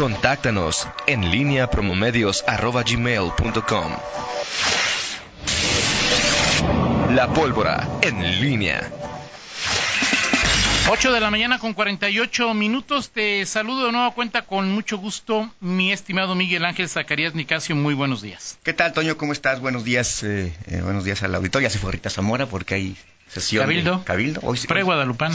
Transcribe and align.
Contáctanos 0.00 0.88
en 1.06 1.30
línea 1.30 1.68
promomedios.com. 1.68 3.92
La 7.10 7.30
pólvora 7.34 7.86
en 8.00 8.40
línea. 8.40 8.90
8 10.88 11.12
de 11.12 11.20
la 11.20 11.30
mañana 11.30 11.58
con 11.58 11.74
48 11.74 12.54
minutos. 12.54 13.10
Te 13.10 13.44
saludo 13.44 13.84
de 13.84 13.92
nueva 13.92 14.14
cuenta 14.14 14.46
con 14.46 14.72
mucho 14.72 14.96
gusto, 14.96 15.52
mi 15.60 15.92
estimado 15.92 16.34
Miguel 16.34 16.64
Ángel 16.64 16.88
Zacarías 16.88 17.34
Nicasio. 17.34 17.76
Muy 17.76 17.92
buenos 17.92 18.22
días. 18.22 18.58
¿Qué 18.62 18.72
tal, 18.72 18.94
Toño? 18.94 19.18
¿Cómo 19.18 19.34
estás? 19.34 19.60
Buenos 19.60 19.84
días. 19.84 20.22
Eh, 20.22 20.50
eh, 20.68 20.80
buenos 20.80 21.04
días 21.04 21.22
a 21.22 21.28
la 21.28 21.36
auditoría. 21.36 21.68
Se 21.68 21.78
fue 21.78 21.92
Rita 21.92 22.08
Zamora 22.08 22.46
porque 22.46 22.74
hay 22.74 22.96
sesión. 23.28 23.64
Cabildo. 23.64 23.98
De 23.98 24.04
Cabildo. 24.04 24.40
Hoy, 24.44 24.58
Pre-Guadalupán. 24.66 25.34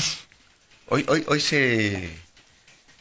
Hoy, 0.88 1.06
hoy, 1.08 1.24
hoy 1.28 1.40
se 1.40 2.25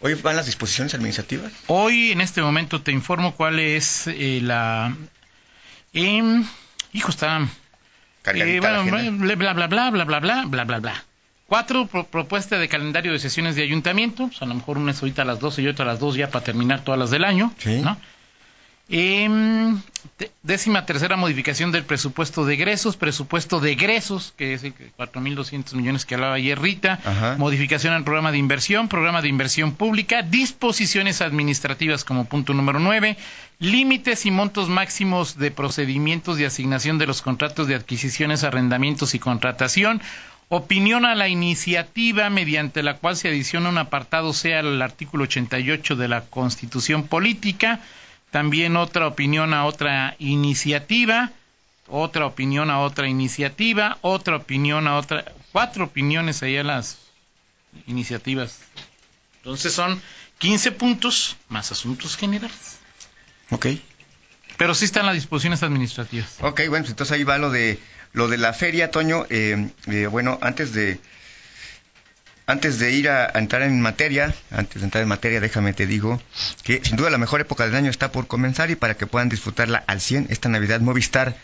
¿Hoy 0.04 0.12
van 0.16 0.36
las 0.36 0.44
disposiciones 0.44 0.92
administrativas? 0.92 1.50
Hoy, 1.66 2.12
en 2.12 2.20
este 2.20 2.42
momento, 2.42 2.82
te 2.82 2.92
informo 2.92 3.34
cuál 3.34 3.58
es 3.58 4.06
eh, 4.06 4.40
la... 4.42 4.94
Eh, 5.94 6.42
hijo, 6.92 7.08
está... 7.08 7.48
Eh, 8.26 8.60
bueno, 8.60 8.84
bla, 8.84 9.34
bla, 9.34 9.54
bla, 9.54 9.66
bla, 9.66 9.90
bla, 9.90 10.04
bla, 10.04 10.20
bla, 10.20 10.44
bla, 10.44 10.64
bla, 10.64 10.78
bla. 10.80 11.04
Cuatro 11.46 11.86
propuestas 11.86 12.60
de 12.60 12.68
calendario 12.68 13.12
de 13.12 13.18
sesiones 13.18 13.56
de 13.56 13.62
ayuntamiento. 13.62 14.26
Pues 14.26 14.42
a 14.42 14.44
lo 14.44 14.54
mejor 14.54 14.76
una 14.76 14.90
es 14.90 15.00
ahorita 15.00 15.22
a 15.22 15.24
las 15.24 15.40
12 15.40 15.62
y 15.62 15.68
otra 15.68 15.86
a 15.86 15.88
las 15.88 16.00
2 16.00 16.16
ya 16.16 16.28
para 16.28 16.44
terminar 16.44 16.84
todas 16.84 17.00
las 17.00 17.10
del 17.10 17.24
año. 17.24 17.54
Sí. 17.56 17.80
¿no? 17.80 17.96
Eh, 18.88 19.74
décima 20.42 20.84
tercera 20.84 21.16
modificación 21.16 21.72
del 21.72 21.84
presupuesto 21.84 22.44
de 22.44 22.54
egresos, 22.54 22.96
presupuesto 22.96 23.58
de 23.58 23.72
egresos, 23.72 24.34
que 24.36 24.52
es 24.54 24.62
el 24.62 24.74
4.200 24.74 25.74
millones 25.74 26.04
que 26.04 26.14
hablaba 26.14 26.34
ayer 26.34 26.60
Rita, 26.60 27.00
Ajá. 27.04 27.36
modificación 27.38 27.94
al 27.94 28.04
programa 28.04 28.30
de 28.30 28.38
inversión, 28.38 28.88
programa 28.88 29.22
de 29.22 29.28
inversión 29.28 29.72
pública, 29.72 30.22
disposiciones 30.22 31.22
administrativas 31.22 32.04
como 32.04 32.26
punto 32.26 32.52
número 32.52 32.78
9, 32.78 33.16
límites 33.58 34.26
y 34.26 34.30
montos 34.30 34.68
máximos 34.68 35.38
de 35.38 35.50
procedimientos 35.50 36.36
de 36.36 36.46
asignación 36.46 36.98
de 36.98 37.06
los 37.06 37.22
contratos 37.22 37.66
de 37.66 37.74
adquisiciones, 37.74 38.44
arrendamientos 38.44 39.14
y 39.14 39.18
contratación, 39.18 40.02
opinión 40.48 41.06
a 41.06 41.14
la 41.14 41.28
iniciativa 41.28 42.28
mediante 42.30 42.82
la 42.82 42.98
cual 42.98 43.16
se 43.16 43.28
adiciona 43.28 43.70
un 43.70 43.78
apartado 43.78 44.32
C 44.32 44.54
al 44.54 44.80
artículo 44.82 45.24
88 45.24 45.96
de 45.96 46.08
la 46.08 46.20
Constitución 46.26 47.04
Política, 47.04 47.80
también 48.34 48.76
otra 48.76 49.06
opinión 49.06 49.54
a 49.54 49.64
otra 49.64 50.16
iniciativa, 50.18 51.30
otra 51.86 52.26
opinión 52.26 52.68
a 52.68 52.80
otra 52.80 53.06
iniciativa, 53.06 53.96
otra 54.00 54.34
opinión 54.34 54.88
a 54.88 54.96
otra, 54.96 55.24
cuatro 55.52 55.84
opiniones 55.84 56.42
ahí 56.42 56.56
a 56.56 56.64
las 56.64 56.98
iniciativas. 57.86 58.58
Entonces 59.36 59.72
son 59.72 60.02
15 60.38 60.72
puntos 60.72 61.36
más 61.48 61.70
asuntos 61.70 62.16
generales. 62.16 62.78
Ok. 63.50 63.66
Pero 64.56 64.74
sí 64.74 64.86
están 64.86 65.06
las 65.06 65.14
disposiciones 65.14 65.62
administrativas. 65.62 66.38
Ok, 66.40 66.62
bueno, 66.68 66.82
pues 66.82 66.90
entonces 66.90 67.12
ahí 67.12 67.22
va 67.22 67.38
lo 67.38 67.50
de 67.50 67.78
lo 68.14 68.26
de 68.26 68.38
la 68.38 68.52
feria, 68.52 68.90
Toño. 68.90 69.26
Eh, 69.30 69.70
eh, 69.86 70.06
bueno, 70.08 70.40
antes 70.42 70.72
de 70.72 70.98
antes 72.46 72.78
de 72.78 72.92
ir 72.92 73.08
a, 73.08 73.30
entrar 73.34 73.62
en 73.62 73.80
materia, 73.80 74.34
antes 74.50 74.80
de 74.80 74.84
entrar 74.84 75.02
en 75.02 75.08
materia, 75.08 75.40
déjame 75.40 75.72
te 75.72 75.86
digo 75.86 76.20
que 76.62 76.80
sin 76.84 76.96
duda 76.96 77.10
la 77.10 77.18
mejor 77.18 77.40
época 77.40 77.64
del 77.66 77.74
año 77.74 77.90
está 77.90 78.12
por 78.12 78.26
comenzar 78.26 78.70
y 78.70 78.76
para 78.76 78.96
que 78.96 79.06
puedan 79.06 79.28
disfrutarla 79.28 79.82
al 79.86 80.00
100 80.00 80.26
esta 80.30 80.48
Navidad 80.48 80.80
Movistar 80.80 81.36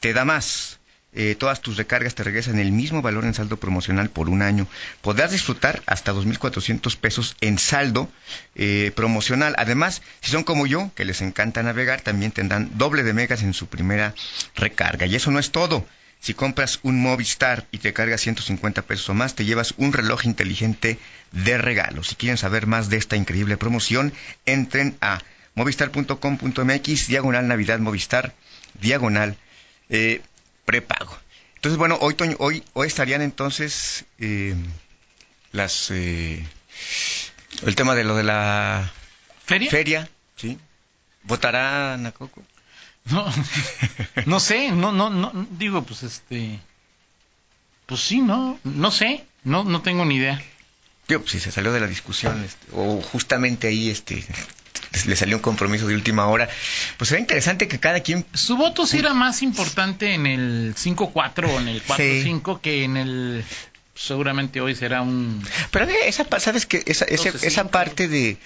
te 0.00 0.12
da 0.12 0.24
más. 0.24 0.78
Eh, 1.14 1.34
todas 1.34 1.62
tus 1.62 1.78
recargas 1.78 2.14
te 2.14 2.22
regresan 2.22 2.58
el 2.58 2.70
mismo 2.70 3.00
valor 3.00 3.24
en 3.24 3.32
saldo 3.32 3.56
promocional 3.56 4.10
por 4.10 4.28
un 4.28 4.42
año. 4.42 4.66
Podrás 5.00 5.30
disfrutar 5.30 5.82
hasta 5.86 6.12
2.400 6.12 6.96
pesos 6.96 7.34
en 7.40 7.58
saldo 7.58 8.10
eh, 8.54 8.92
promocional. 8.94 9.54
Además, 9.56 10.02
si 10.20 10.30
son 10.30 10.44
como 10.44 10.66
yo, 10.66 10.90
que 10.94 11.06
les 11.06 11.22
encanta 11.22 11.62
navegar, 11.62 12.02
también 12.02 12.30
tendrán 12.30 12.76
doble 12.76 13.02
de 13.04 13.14
megas 13.14 13.42
en 13.42 13.54
su 13.54 13.68
primera 13.68 14.14
recarga. 14.54 15.06
Y 15.06 15.16
eso 15.16 15.30
no 15.30 15.38
es 15.38 15.50
todo. 15.50 15.86
Si 16.20 16.34
compras 16.34 16.80
un 16.82 17.00
Movistar 17.00 17.66
y 17.70 17.78
te 17.78 17.92
cargas 17.92 18.20
150 18.22 18.82
pesos 18.82 19.08
o 19.08 19.14
más, 19.14 19.34
te 19.34 19.44
llevas 19.44 19.74
un 19.76 19.92
reloj 19.92 20.24
inteligente 20.24 20.98
de 21.32 21.58
regalo. 21.58 22.02
Si 22.02 22.16
quieren 22.16 22.36
saber 22.36 22.66
más 22.66 22.88
de 22.88 22.96
esta 22.96 23.16
increíble 23.16 23.56
promoción, 23.56 24.12
entren 24.44 24.96
a 25.00 25.20
movistar.com.mx, 25.54 27.06
diagonal 27.06 27.46
Navidad 27.48 27.78
Movistar, 27.78 28.34
diagonal 28.80 29.36
eh, 29.88 30.20
prepago. 30.64 31.16
Entonces, 31.56 31.78
bueno, 31.78 31.98
hoy, 32.00 32.14
hoy, 32.38 32.62
hoy 32.74 32.86
estarían 32.86 33.22
entonces 33.22 34.04
eh, 34.18 34.54
las 35.52 35.90
eh, 35.90 36.44
el 37.64 37.74
tema 37.74 37.94
de 37.94 38.04
lo 38.04 38.16
de 38.16 38.22
la 38.22 38.92
feria. 39.44 39.70
Feria, 39.70 40.08
sí. 40.36 40.58
¿Votará 41.24 41.96
Nacoco? 41.96 42.42
No, 43.10 43.26
no 44.26 44.40
sé, 44.40 44.70
no, 44.70 44.92
no, 44.92 45.10
no, 45.10 45.32
digo, 45.58 45.82
pues 45.82 46.02
este, 46.02 46.58
pues 47.86 48.00
sí, 48.00 48.20
no, 48.20 48.58
no 48.64 48.90
sé, 48.90 49.24
no, 49.44 49.64
no 49.64 49.82
tengo 49.82 50.04
ni 50.04 50.16
idea. 50.16 50.42
Digo, 51.06 51.20
pues 51.20 51.32
si 51.32 51.40
se 51.40 51.50
salió 51.50 51.72
de 51.72 51.80
la 51.80 51.86
discusión, 51.86 52.44
este, 52.44 52.66
o 52.72 53.00
justamente 53.00 53.68
ahí, 53.68 53.88
este, 53.88 54.24
le 55.06 55.16
salió 55.16 55.36
un 55.36 55.42
compromiso 55.42 55.86
de 55.86 55.94
última 55.94 56.26
hora, 56.26 56.48
pues 56.96 57.10
era 57.10 57.20
interesante 57.20 57.68
que 57.68 57.80
cada 57.80 58.00
quien... 58.00 58.26
Su 58.34 58.56
voto 58.56 58.86
sí 58.86 58.98
era 58.98 59.14
más 59.14 59.42
importante 59.42 60.14
en 60.14 60.26
el 60.26 60.74
5-4 60.74 61.48
o 61.48 61.60
en 61.60 61.68
el 61.68 61.84
4-5 61.84 62.54
sí. 62.54 62.60
que 62.62 62.84
en 62.84 62.96
el 62.96 63.44
seguramente 63.98 64.60
hoy 64.60 64.74
será 64.76 65.02
un 65.02 65.42
pero 65.72 65.86
esa 66.06 66.24
sabes 66.38 66.66
que 66.66 66.82
esa 66.86 67.04
esa, 67.06 67.30
esa 67.30 67.68
parte 67.68 68.06
de 68.06 68.38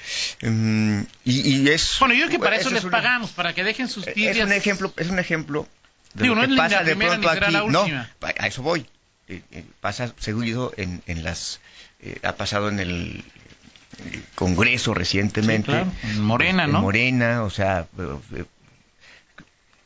um, 0.42 1.02
y, 1.24 1.56
y, 1.56 1.68
es 1.68 1.98
bueno 2.00 2.14
yo 2.14 2.26
creo 2.26 2.30
que 2.30 2.38
para 2.38 2.56
eso, 2.56 2.68
eso 2.68 2.74
les 2.74 2.84
pagamos 2.86 3.32
para 3.32 3.54
que 3.54 3.62
dejen 3.62 3.88
sus 3.88 4.06
tibias. 4.06 4.36
es 4.36 4.44
un 4.44 4.52
ejemplo 4.52 4.92
es 4.96 5.10
un 5.10 5.18
ejemplo 5.18 5.68
de 6.14 6.22
Digo, 6.24 6.34
lo 6.34 6.42
no 6.42 6.46
que 6.46 6.54
es 6.54 6.58
pasa 6.58 6.76
la 6.76 6.84
de 6.84 6.92
aquí. 6.92 7.52
la 7.52 7.64
no 7.66 7.84
a 8.20 8.46
eso 8.46 8.62
voy. 8.62 8.86
Eh, 9.28 9.42
eh, 9.52 9.64
pasa 9.80 10.12
seguido 10.18 10.72
en, 10.76 11.02
en 11.06 11.22
las 11.22 11.60
eh, 12.00 12.18
ha 12.22 12.32
pasado 12.34 12.68
en 12.68 12.80
el 12.80 13.24
Congreso 14.34 14.94
recientemente. 14.94 15.72
Sí, 15.72 15.90
claro. 16.00 16.22
Morena 16.22 16.64
en 16.64 16.72
no 16.72 16.80
Morena 16.80 17.42
o 17.42 17.50
sea 17.50 17.86
eh, 17.98 18.44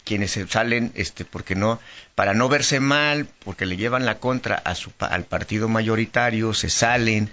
quienes 0.06 0.30
se 0.30 0.46
salen 0.46 0.92
este 0.94 1.26
porque 1.26 1.54
no 1.54 1.80
para 2.14 2.32
no 2.32 2.48
verse 2.48 2.80
mal 2.80 3.26
porque 3.44 3.66
le 3.66 3.76
llevan 3.76 4.06
la 4.06 4.18
contra 4.18 4.54
a 4.54 4.74
su 4.74 4.92
al 5.00 5.24
partido 5.24 5.68
mayoritario 5.68 6.54
se 6.54 6.70
salen 6.70 7.30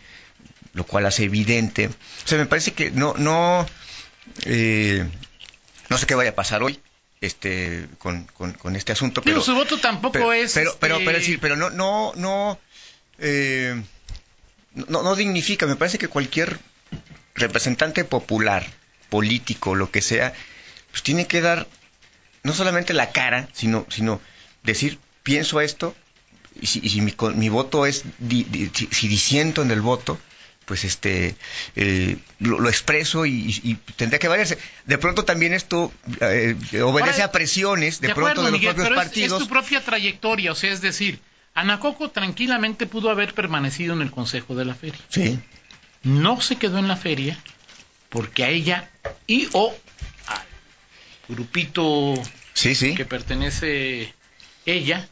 lo 0.74 0.86
cual 0.86 1.06
hace 1.06 1.26
evidente. 1.26 1.88
O 1.88 2.28
sea 2.28 2.38
me 2.38 2.48
parece 2.48 2.72
que 2.74 2.92
no 2.92 3.14
no 3.18 3.66
eh, 4.46 5.08
no 5.90 5.98
sé 5.98 6.06
qué 6.08 6.16
vaya 6.16 6.32
a 6.32 6.36
pasar 6.36 6.64
hoy 6.64 6.80
este 7.22 7.88
con, 8.00 8.26
con, 8.26 8.54
con 8.54 8.76
este 8.76 8.92
asunto 8.92 9.22
pero 9.22 9.40
su 9.40 9.54
voto 9.54 9.78
tampoco 9.80 10.14
pero, 10.14 10.34
es 10.34 10.54
pero, 10.54 10.72
este... 10.72 10.80
pero 10.82 10.98
pero 11.06 11.18
decir 11.18 11.40
pero 11.40 11.56
no 11.56 11.70
no 11.70 12.12
no 12.16 12.60
eh, 13.20 13.82
no, 14.74 15.04
no 15.04 15.16
dignifica. 15.16 15.66
Me 15.66 15.76
parece 15.76 15.98
que 15.98 16.08
cualquier 16.08 16.60
representante 17.36 18.04
popular 18.04 18.66
político 19.10 19.76
lo 19.76 19.92
que 19.92 20.02
sea 20.02 20.34
pues 20.92 21.04
tiene 21.04 21.28
que 21.28 21.42
dar 21.42 21.68
no 22.44 22.54
solamente 22.54 22.94
la 22.94 23.12
cara, 23.12 23.48
sino, 23.54 23.86
sino 23.90 24.22
decir, 24.64 25.00
pienso 25.24 25.62
esto, 25.62 25.96
y 26.60 26.68
si, 26.68 26.80
y 26.84 26.90
si 26.90 27.02
mi, 27.02 27.16
mi, 27.36 27.50
voto 27.50 27.86
es, 27.86 28.04
di, 28.20 28.44
di, 28.44 28.70
si, 28.74 28.88
si, 28.92 29.08
disiento 29.08 29.62
en 29.62 29.72
el 29.72 29.82
voto, 29.82 30.20
pues 30.66 30.84
este, 30.84 31.36
eh, 31.76 32.18
lo, 32.40 32.60
lo, 32.60 32.70
expreso 32.70 33.26
y, 33.26 33.60
y, 33.64 33.76
tendría 33.96 34.20
que 34.20 34.28
valerse. 34.28 34.58
De 34.86 34.98
pronto 34.98 35.26
también 35.26 35.54
esto 35.54 35.92
eh, 36.22 36.56
obedece 36.84 37.22
Ahora, 37.22 37.26
a 37.26 37.32
presiones, 37.32 38.00
de, 38.00 38.10
de 38.10 38.16
pronto 38.16 38.44
de 38.44 38.52
los 38.52 38.60
Miguel, 38.60 38.76
propios 38.76 38.90
pero 38.90 39.02
partidos. 39.02 39.28
Es, 39.28 39.34
es 39.34 39.48
tu 39.48 39.54
propia 39.54 39.84
trayectoria, 39.84 40.52
o 40.52 40.56
sea, 40.56 40.72
es 40.72 40.82
decir, 40.82 41.20
Anacoco 41.56 42.10
tranquilamente 42.10 42.86
pudo 42.86 43.10
haber 43.10 43.34
permanecido 43.34 43.94
en 43.94 44.02
el 44.02 44.12
Consejo 44.12 44.56
de 44.56 44.66
la 44.66 44.76
Feria. 44.76 45.00
Sí. 45.10 45.40
No 46.04 46.42
se 46.42 46.58
quedó 46.58 46.80
en 46.80 46.88
la 46.88 46.98
feria 46.98 47.38
porque 48.10 48.44
a 48.44 48.50
ella 48.50 48.90
y 49.26 49.48
o 49.54 49.74
al 50.28 50.46
grupito 51.30 52.14
sí, 52.54 52.76
sí. 52.76 52.96
que 52.96 53.06
pertenece 53.06 54.14
ella 54.66 55.08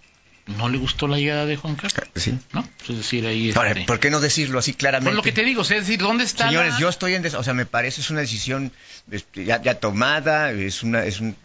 no 0.48 0.70
le 0.70 0.78
gustó 0.78 1.08
la 1.08 1.18
llegada 1.18 1.46
de 1.46 1.56
Juan 1.56 1.76
Carlos. 1.76 2.10
Sí. 2.16 2.38
¿No? 2.54 2.68
Es 2.88 2.98
decir, 2.98 3.26
ahí 3.26 3.52
Ahora, 3.56 3.72
este... 3.72 3.86
¿por 3.86 4.00
qué 4.00 4.10
no 4.10 4.20
decirlo 4.20 4.60
así 4.60 4.74
claramente? 4.74 5.10
Por 5.10 5.16
lo 5.16 5.22
que 5.22 5.32
te 5.32 5.44
digo, 5.44 5.62
o 5.62 5.64
sea, 5.64 5.78
es 5.78 5.88
decir, 5.88 6.00
¿dónde 6.00 6.24
está 6.24 6.48
Señores, 6.48 6.74
la... 6.74 6.80
yo 6.80 6.90
estoy 6.90 7.14
en... 7.16 7.22
Des... 7.22 7.34
O 7.36 7.44
sea, 7.44 7.54
me 7.54 7.66
parece 7.66 8.02
es 8.02 8.10
una 8.10 8.22
decisión 8.22 8.72
este, 9.10 9.46
ya, 9.46 9.62
ya, 9.62 9.76
tomada, 9.76 10.52
es 10.52 10.84
una... 10.84 11.06
Es 11.06 11.20
un... 11.20 11.36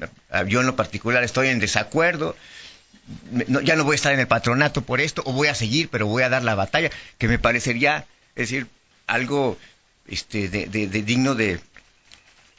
Yo 0.49 0.61
en 0.61 0.67
lo 0.67 0.77
particular 0.77 1.23
estoy 1.25 1.49
en 1.49 1.61
desacuerdo. 1.61 2.37
No, 3.31 3.61
ya 3.61 3.77
no 3.77 3.85
voy 3.85 3.95
a 3.95 3.97
estar 3.97 4.13
en 4.13 4.21
el 4.21 4.27
patronato 4.27 4.83
por 4.83 5.01
esto, 5.01 5.23
o 5.25 5.33
voy 5.33 5.49
a 5.49 5.55
seguir, 5.55 5.89
pero 5.91 6.07
voy 6.07 6.25
a 6.25 6.29
dar 6.29 6.43
la 6.43 6.57
batalla, 6.57 6.91
que 7.19 7.29
me 7.29 7.39
parecería, 7.39 8.05
es 8.35 8.51
decir, 8.51 8.67
algo 9.07 9.57
este, 10.09 10.49
de, 10.49 10.67
de, 10.67 10.89
de 10.89 11.03
digno 11.03 11.37
de, 11.37 11.61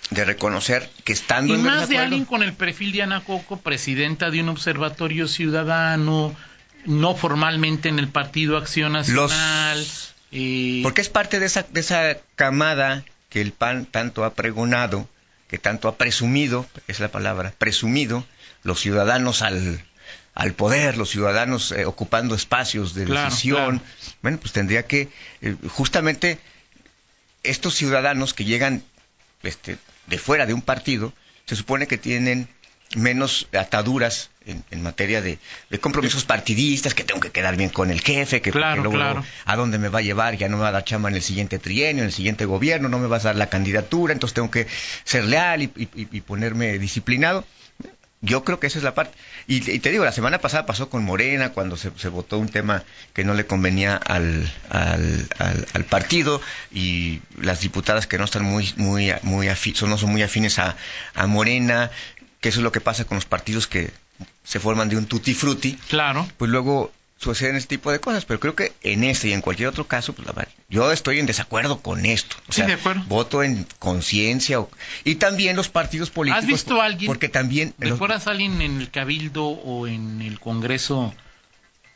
de 0.10 0.24
reconocer 0.24 0.90
que 1.04 1.14
estando 1.14 1.54
y 1.54 1.58
en 1.58 1.64
más 1.64 1.90
de 1.90 1.98
alguien 1.98 2.26
con 2.26 2.44
el 2.44 2.54
perfil 2.54 2.92
de 2.94 3.02
Ana 3.02 3.24
Coco, 3.24 3.60
presidenta 3.60 4.30
de 4.30 4.42
un 4.42 4.50
observatorio 4.50 5.28
ciudadano, 5.28 6.36
no 6.86 7.16
formalmente 7.16 7.90
en 7.90 8.00
el 8.00 8.08
Partido 8.08 8.58
Acción 8.58 8.94
Nacional. 8.94 9.78
Los... 9.78 10.14
Eh... 10.32 10.80
Porque 10.84 11.02
es 11.02 11.10
parte 11.10 11.40
de 11.40 11.46
esa, 11.46 11.64
de 11.64 11.80
esa 11.80 12.18
camada 12.36 13.04
que 13.30 13.42
el 13.42 13.52
PAN 13.52 13.86
tanto 13.86 14.24
ha 14.24 14.34
pregonado, 14.34 15.10
que 15.48 15.58
tanto 15.58 15.90
ha 15.90 15.98
presumido, 15.98 16.66
es 16.88 17.00
la 17.00 17.10
palabra, 17.10 17.54
presumido, 17.58 18.26
los 18.64 18.80
ciudadanos 18.80 19.42
al, 19.42 19.84
al 20.34 20.54
poder, 20.54 20.98
los 20.98 21.10
ciudadanos 21.10 21.72
eh, 21.72 21.86
ocupando 21.86 22.36
espacios 22.36 22.94
de 22.94 23.06
decisión, 23.06 23.82
bueno, 24.22 24.38
pues 24.38 24.54
tendría 24.54 24.86
que, 24.86 25.10
eh, 25.42 25.56
justamente, 25.70 26.40
estos 27.44 27.76
ciudadanos 27.76 28.34
que 28.34 28.46
llegan 28.46 28.84
este, 29.44 29.78
de 30.08 30.18
fuera 30.18 30.46
de 30.46 30.54
un 30.54 30.62
partido, 30.62 31.14
se 31.46 31.56
supone 31.56 31.88
que 31.88 31.98
tienen 31.98 32.48
menos 32.96 33.48
ataduras 33.58 34.30
en, 34.46 34.82
materia 34.82 35.22
de, 35.22 35.40
compromisos 35.82 36.24
partidistas, 36.24 36.94
que 36.94 37.04
tengo 37.04 37.20
que 37.20 37.32
quedar 37.32 37.58
bien 37.58 37.70
con 37.70 37.92
el 37.92 38.00
jefe, 38.00 38.42
que 38.42 38.52
luego, 38.52 39.24
a 39.46 39.56
dónde 39.58 39.78
me 39.78 39.90
va 39.90 40.00
a 40.00 40.02
llevar, 40.02 40.38
ya 40.38 40.48
no 40.48 40.58
me 40.58 40.64
va 40.64 40.70
a 40.70 40.72
dar 40.72 40.86
chama 40.86 41.10
en 41.10 41.16
el 41.16 41.22
siguiente 41.22 41.60
trienio, 41.60 42.04
en 42.04 42.08
el 42.08 42.14
siguiente 42.14 42.46
gobierno, 42.46 42.88
no 42.88 43.00
me 43.00 43.08
vas 43.08 43.26
a 43.26 43.30
dar 43.30 43.36
la 43.36 43.50
candidatura, 43.50 44.14
entonces 44.14 44.34
tengo 44.34 44.50
que 44.50 44.68
ser 45.04 45.26
leal 45.26 45.64
y 45.64 46.22
ponerme 46.22 46.80
disciplinado. 46.80 47.46
Yo 48.22 48.44
creo 48.44 48.60
que 48.60 48.68
esa 48.68 48.80
es 48.80 48.84
la 48.84 48.96
parte. 48.96 49.16
Y, 49.46 49.62
te 49.80 49.92
digo, 49.92 50.04
la 50.04 50.12
semana 50.12 50.40
pasada 50.40 50.66
pasó 50.66 50.90
con 50.90 51.04
Morena, 51.04 51.54
cuando 51.54 51.78
se, 51.78 51.90
votó 52.10 52.40
un 52.40 52.50
tema 52.50 52.84
que 53.14 53.24
no 53.24 53.36
le 53.36 53.46
convenía 53.46 53.96
al, 53.96 54.52
al, 54.70 55.86
partido 55.86 56.42
y 56.72 57.22
las 57.40 57.62
diputadas 57.62 58.08
que 58.08 58.18
no 58.18 58.26
están 58.26 58.44
muy, 58.44 58.74
muy, 58.76 59.14
muy 59.22 59.48
son, 59.76 59.92
no 59.92 59.98
son 59.98 60.12
muy 60.12 60.24
afines 60.24 60.58
a, 60.58 60.76
a 61.14 61.28
Morena, 61.28 61.92
que 62.42 62.50
eso 62.50 62.60
es 62.60 62.64
lo 62.64 62.72
que 62.72 62.82
pasa 62.82 63.06
con 63.06 63.16
los 63.18 63.26
partidos 63.26 63.68
que 63.68 63.92
se 64.44 64.60
forman 64.60 64.90
de 64.90 64.98
un 64.98 65.06
tutti 65.06 65.36
frutti. 65.36 65.78
Claro. 65.88 66.28
Pues 66.38 66.50
luego 66.50 66.92
suceden 67.18 67.56
este 67.56 67.76
tipo 67.76 67.92
de 67.92 68.00
cosas, 68.00 68.26
pero 68.26 68.40
creo 68.40 68.56
que 68.56 68.74
en 68.84 69.04
este 69.04 69.30
y 69.30 69.34
en 69.34 69.42
cualquier 69.42 69.70
otro 69.70 69.88
caso, 69.88 70.14
pues 70.14 70.28
la 70.28 70.48
yo 70.70 70.92
estoy 70.92 71.20
en 71.20 71.26
desacuerdo 71.26 71.80
con 71.80 72.06
esto. 72.06 72.36
O 72.48 72.52
sí, 72.52 72.58
sea, 72.58 72.68
de 72.68 72.74
acuerdo. 72.74 73.04
Voto 73.08 73.44
en 73.44 73.66
conciencia 73.80 74.60
y 75.04 75.16
también 75.16 75.56
los 75.56 75.70
partidos 75.70 76.10
políticos. 76.10 76.44
¿Has 76.44 76.48
visto 76.48 76.82
a 76.82 76.86
alguien? 76.86 77.08
Porque 77.08 77.30
también. 77.30 77.74
¿Recuerdas 77.80 78.28
a 78.28 78.32
alguien 78.32 78.62
en 78.62 78.82
el 78.82 78.92
Cabildo 78.92 79.46
o 79.46 79.88
en 79.88 80.22
el 80.22 80.40
Congreso 80.40 81.14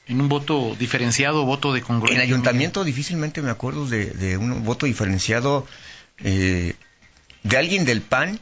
en 0.07 0.21
un 0.21 0.29
voto 0.29 0.75
diferenciado, 0.79 1.45
voto 1.45 1.74
de 1.74 1.81
Congreso? 1.81 2.15
En 2.15 2.21
ayuntamiento 2.21 2.83
difícilmente 2.83 3.41
me 3.41 3.51
acuerdo 3.51 3.88
de, 3.88 4.38
un 4.38 4.63
voto 4.63 4.85
diferenciado 4.85 5.67
eh, 6.19 6.75
de 7.44 7.57
alguien 7.57 7.85
del 7.85 8.01
PAN 8.01 8.39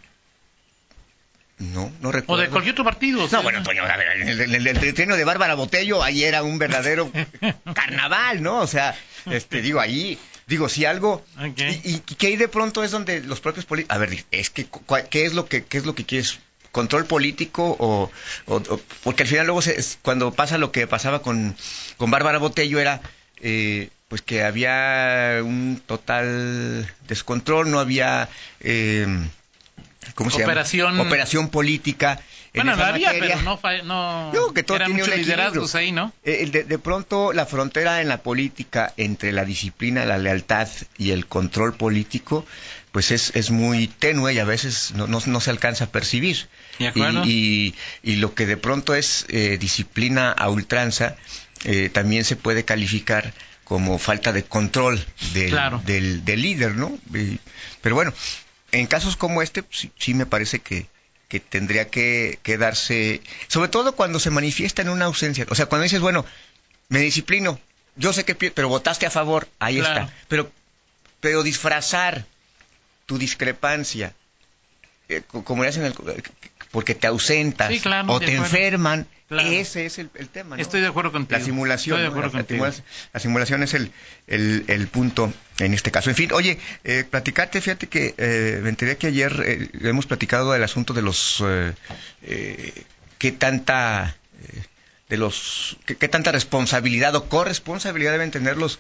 no, 1.60 1.92
no 2.00 2.12
recuerdo. 2.12 2.42
O 2.42 2.46
de 2.46 2.50
cualquier 2.50 2.74
otro 2.74 2.86
partido. 2.86 3.28
No, 3.30 3.44
bueno, 3.44 3.62
Toño, 3.64 3.84
a 3.84 3.98
ver, 3.98 4.08
el, 4.22 4.40
el, 4.56 4.68
el, 4.68 4.80
de 4.80 5.24
Bárbara 5.26 5.56
Botello, 5.56 6.02
ahí 6.02 6.24
era 6.24 6.42
un 6.42 6.58
verdadero 6.58 7.12
carnaval, 7.76 8.42
¿no? 8.42 8.60
O 8.60 8.68
sea, 8.68 8.96
este, 9.26 9.62
digo, 9.62 9.82
ahí, 9.82 10.18
digo, 10.48 10.70
si 10.70 10.86
algo... 10.86 11.24
Y, 11.58 11.96
y, 11.96 12.00
que 12.00 12.28
ahí 12.28 12.38
de 12.38 12.48
pronto 12.48 12.82
es 12.84 12.92
donde 12.92 13.22
los 13.22 13.42
propios 13.42 13.66
políticos... 13.66 13.94
A 13.94 14.00
ver, 14.00 14.26
es 14.32 14.50
que, 14.50 14.68
¿qué 15.10 15.26
es 15.26 15.34
lo 15.34 15.48
que, 15.48 15.66
qué 15.66 15.78
es 15.78 15.86
lo 15.86 15.96
que 15.96 16.06
quieres? 16.06 16.40
¿Control 16.72 17.06
político 17.06 17.76
o...? 17.80 18.12
porque 19.04 19.24
al 19.24 19.30
final 19.30 19.48
luego, 19.48 19.62
se, 19.62 19.78
cuando 20.02 20.32
pasa 20.32 20.58
lo 20.58 20.72
que 20.72 20.88
pasaba 20.88 21.22
con, 21.22 21.58
con 21.98 22.10
Bárbara 22.10 22.40
Botello, 22.40 22.80
era... 22.80 23.02
Eh, 23.42 23.90
pues 24.08 24.24
que 24.24 24.44
había 24.44 25.40
un 25.44 25.82
total 25.86 26.92
descontrol, 27.08 27.70
no 27.70 27.80
había... 27.80 28.28
Eh, 28.60 29.06
¿cómo 30.16 30.30
se 30.30 30.44
Operación... 30.44 30.94
llama? 30.94 31.08
Operación 31.08 31.50
política. 31.50 32.20
Bueno, 32.54 32.76
la 32.76 32.88
había, 32.88 33.12
pero 33.12 33.42
no, 33.42 33.60
no, 33.84 34.34
no 34.34 34.54
que 34.54 34.64
todo 34.64 34.78
era 34.78 34.88
tiene 34.88 35.02
mucho 35.02 35.16
liderazgos 35.16 35.76
ahí, 35.76 35.92
¿no? 35.92 36.12
Eh, 36.24 36.50
de, 36.52 36.64
de, 36.64 36.80
pronto 36.80 37.32
la 37.32 37.46
frontera 37.46 38.02
en 38.02 38.08
la 38.08 38.24
política 38.24 38.92
entre 38.98 39.32
la 39.32 39.46
disciplina, 39.46 40.04
la 40.06 40.18
lealtad 40.18 40.68
y 40.98 41.12
el 41.12 41.28
control 41.28 41.76
político, 41.76 42.48
pues 42.92 43.12
es, 43.12 43.36
es 43.36 43.52
muy 43.52 43.88
tenue 43.88 44.34
y 44.34 44.40
a 44.40 44.46
veces 44.46 44.94
no, 44.96 45.08
no, 45.08 45.20
no 45.26 45.42
se 45.42 45.50
alcanza 45.52 45.86
a 45.86 45.88
percibir. 45.88 46.48
Y, 46.80 47.76
y, 48.04 48.16
lo 48.16 48.34
que 48.34 48.46
de 48.46 48.58
pronto 48.58 48.96
es 48.96 49.26
eh, 49.30 49.58
disciplina 49.60 50.32
a 50.32 50.50
ultranza, 50.50 51.16
eh, 51.66 51.90
también 51.90 52.26
se 52.26 52.36
puede 52.36 52.66
calificar 52.66 53.34
como 53.64 54.00
falta 54.00 54.32
de 54.32 54.44
control 54.44 55.06
del, 55.34 55.56
del, 55.86 56.26
del 56.26 56.42
líder, 56.42 56.76
¿no? 56.76 56.98
pero 57.82 57.94
bueno, 57.94 58.14
en 58.72 58.88
casos 58.88 59.16
como 59.16 59.42
este, 59.42 59.64
sí, 59.72 59.92
sí 59.98 60.14
me 60.14 60.26
parece 60.26 60.60
que, 60.60 60.88
que 61.30 61.40
tendría 61.40 61.90
que, 61.90 62.40
darse, 62.60 63.22
sobre 63.48 63.70
todo 63.70 63.96
cuando 63.96 64.20
se 64.20 64.32
manifiesta 64.32 64.82
en 64.82 64.90
una 64.90 65.06
ausencia. 65.06 65.46
O 65.50 65.56
sea, 65.56 65.68
cuando 65.68 65.84
dices, 65.84 66.02
bueno, 66.02 66.26
me 66.90 67.00
disciplino, 67.00 67.60
yo 67.96 68.14
sé 68.14 68.26
que, 68.26 68.36
pero 68.36 68.68
votaste 68.68 69.06
a 69.06 69.12
favor, 69.12 69.48
ahí 69.60 69.80
está. 69.80 70.12
Pero, 70.28 70.52
pero 71.22 71.44
disfrazar 71.44 72.26
tu 73.06 73.20
discrepancia, 73.20 74.14
eh, 75.08 75.22
como 75.44 75.64
le 75.64 75.70
hacen 75.70 75.86
el, 75.86 75.94
porque 76.72 76.96
te 76.96 77.08
ausentas 77.08 77.72
o 78.08 78.20
te 78.20 78.36
enferman, 78.36 79.08
ese 79.30 79.86
es 79.86 80.00
el, 80.00 80.10
tema. 80.10 80.58
Estoy 80.58 80.82
de 80.82 80.88
acuerdo 80.88 81.12
contigo. 81.12 81.38
La 81.38 81.46
simulación. 81.46 82.02
la, 82.02 83.20
simulación 83.20 83.64
es 83.64 83.74
el, 83.74 83.92
el, 84.28 84.88
punto 84.88 85.32
en 85.60 85.74
este 85.74 85.92
caso. 85.92 86.10
En 86.10 86.16
fin, 86.16 86.32
oye, 86.34 86.58
eh, 86.84 87.04
platicarte, 87.10 87.62
fíjate 87.62 87.88
que 87.88 88.16
eh, 88.18 88.60
me 88.64 88.70
enteré 88.70 88.98
que 88.98 89.08
ayer 89.08 89.44
eh, 89.46 89.70
hemos 89.82 90.08
platicado 90.08 90.52
del 90.52 90.64
asunto 90.64 90.94
de 90.94 91.02
los. 91.02 91.44
Eh, 92.24 92.74
¿Qué 93.18 93.32
tanta. 93.32 94.16
de 95.10 95.18
los. 95.18 95.78
Qué, 95.86 96.08
tanta 96.08 96.32
responsabilidad 96.32 97.16
o 97.16 97.30
corresponsabilidad 97.30 98.14
deben 98.14 98.32
tener 98.32 98.58
los. 98.58 98.80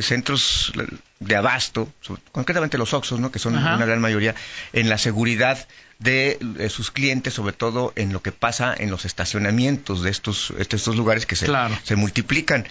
Centros 0.00 0.72
de 1.18 1.36
abasto, 1.36 1.90
concretamente 2.32 2.76
los 2.76 2.92
Oxos, 2.92 3.20
¿no? 3.20 3.30
que 3.30 3.38
son 3.38 3.56
una 3.56 3.84
gran 3.84 4.00
mayoría, 4.00 4.34
en 4.72 4.88
la 4.88 4.98
seguridad 4.98 5.66
de, 5.98 6.68
sus 6.70 6.90
clientes, 6.90 7.34
sobre 7.34 7.52
todo 7.52 7.92
en 7.96 8.12
lo 8.12 8.22
que 8.22 8.32
pasa 8.32 8.74
en 8.76 8.90
los 8.90 9.04
estacionamientos 9.04 10.02
de 10.02 10.10
estos, 10.10 10.52
estos 10.58 10.96
lugares 10.96 11.26
que 11.26 11.36
se, 11.36 11.48
se 11.84 11.96
multiplican. 11.96 12.66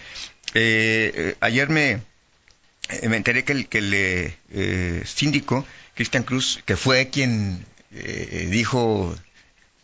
Eh, 0.54 1.12
eh, 1.16 1.36
ayer 1.42 1.70
me, 1.70 2.02
eh, 2.90 3.10
me 3.10 3.18
enteré 3.18 3.44
que 3.44 3.54
el, 3.54 3.68
que 3.68 3.80
el 3.80 5.06
síndico, 5.06 5.66
Cristian 5.96 6.24
Cruz, 6.24 6.60
que 6.66 6.78
fue 6.78 7.10
quien 7.10 7.66
dijo 8.50 9.16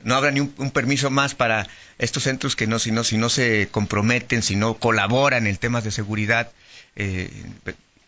no 0.04 0.16
habrá 0.16 0.32
ni 0.32 0.42
un, 0.42 0.72
permiso 0.72 1.10
más 1.10 1.36
para 1.36 1.68
estos 1.98 2.24
centros 2.24 2.56
que 2.56 2.68
no 2.68 2.80
si 2.80 2.92
no 2.92 3.04
si 3.06 3.18
no 3.18 3.30
se 3.30 3.70
comprometen 3.72 4.42
si 4.42 4.56
no 4.58 4.74
colaboran 4.74 5.48
en 5.48 5.56
temas 5.56 5.86
de 5.86 5.92
seguridad 5.92 6.52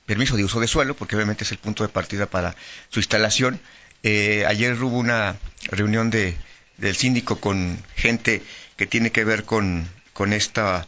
permiso 0.06 0.35
de 0.35 0.44
uso 0.44 0.59
de 0.59 0.68
suelo 0.68 0.95
porque 0.95 1.15
obviamente 1.15 1.44
es 1.44 1.51
el 1.51 1.57
punto 1.57 1.83
de 1.83 1.89
partida 1.89 2.25
para 2.25 2.56
su 2.89 3.00
instalación 3.00 3.59
eh, 4.03 4.44
ayer 4.45 4.81
hubo 4.83 4.97
una 4.97 5.37
reunión 5.71 6.09
de, 6.09 6.35
del 6.78 6.95
síndico 6.95 7.40
con 7.40 7.81
gente 7.95 8.42
que 8.75 8.85
tiene 8.85 9.11
que 9.11 9.23
ver 9.23 9.45
con, 9.45 9.90
con 10.11 10.33
esta 10.33 10.85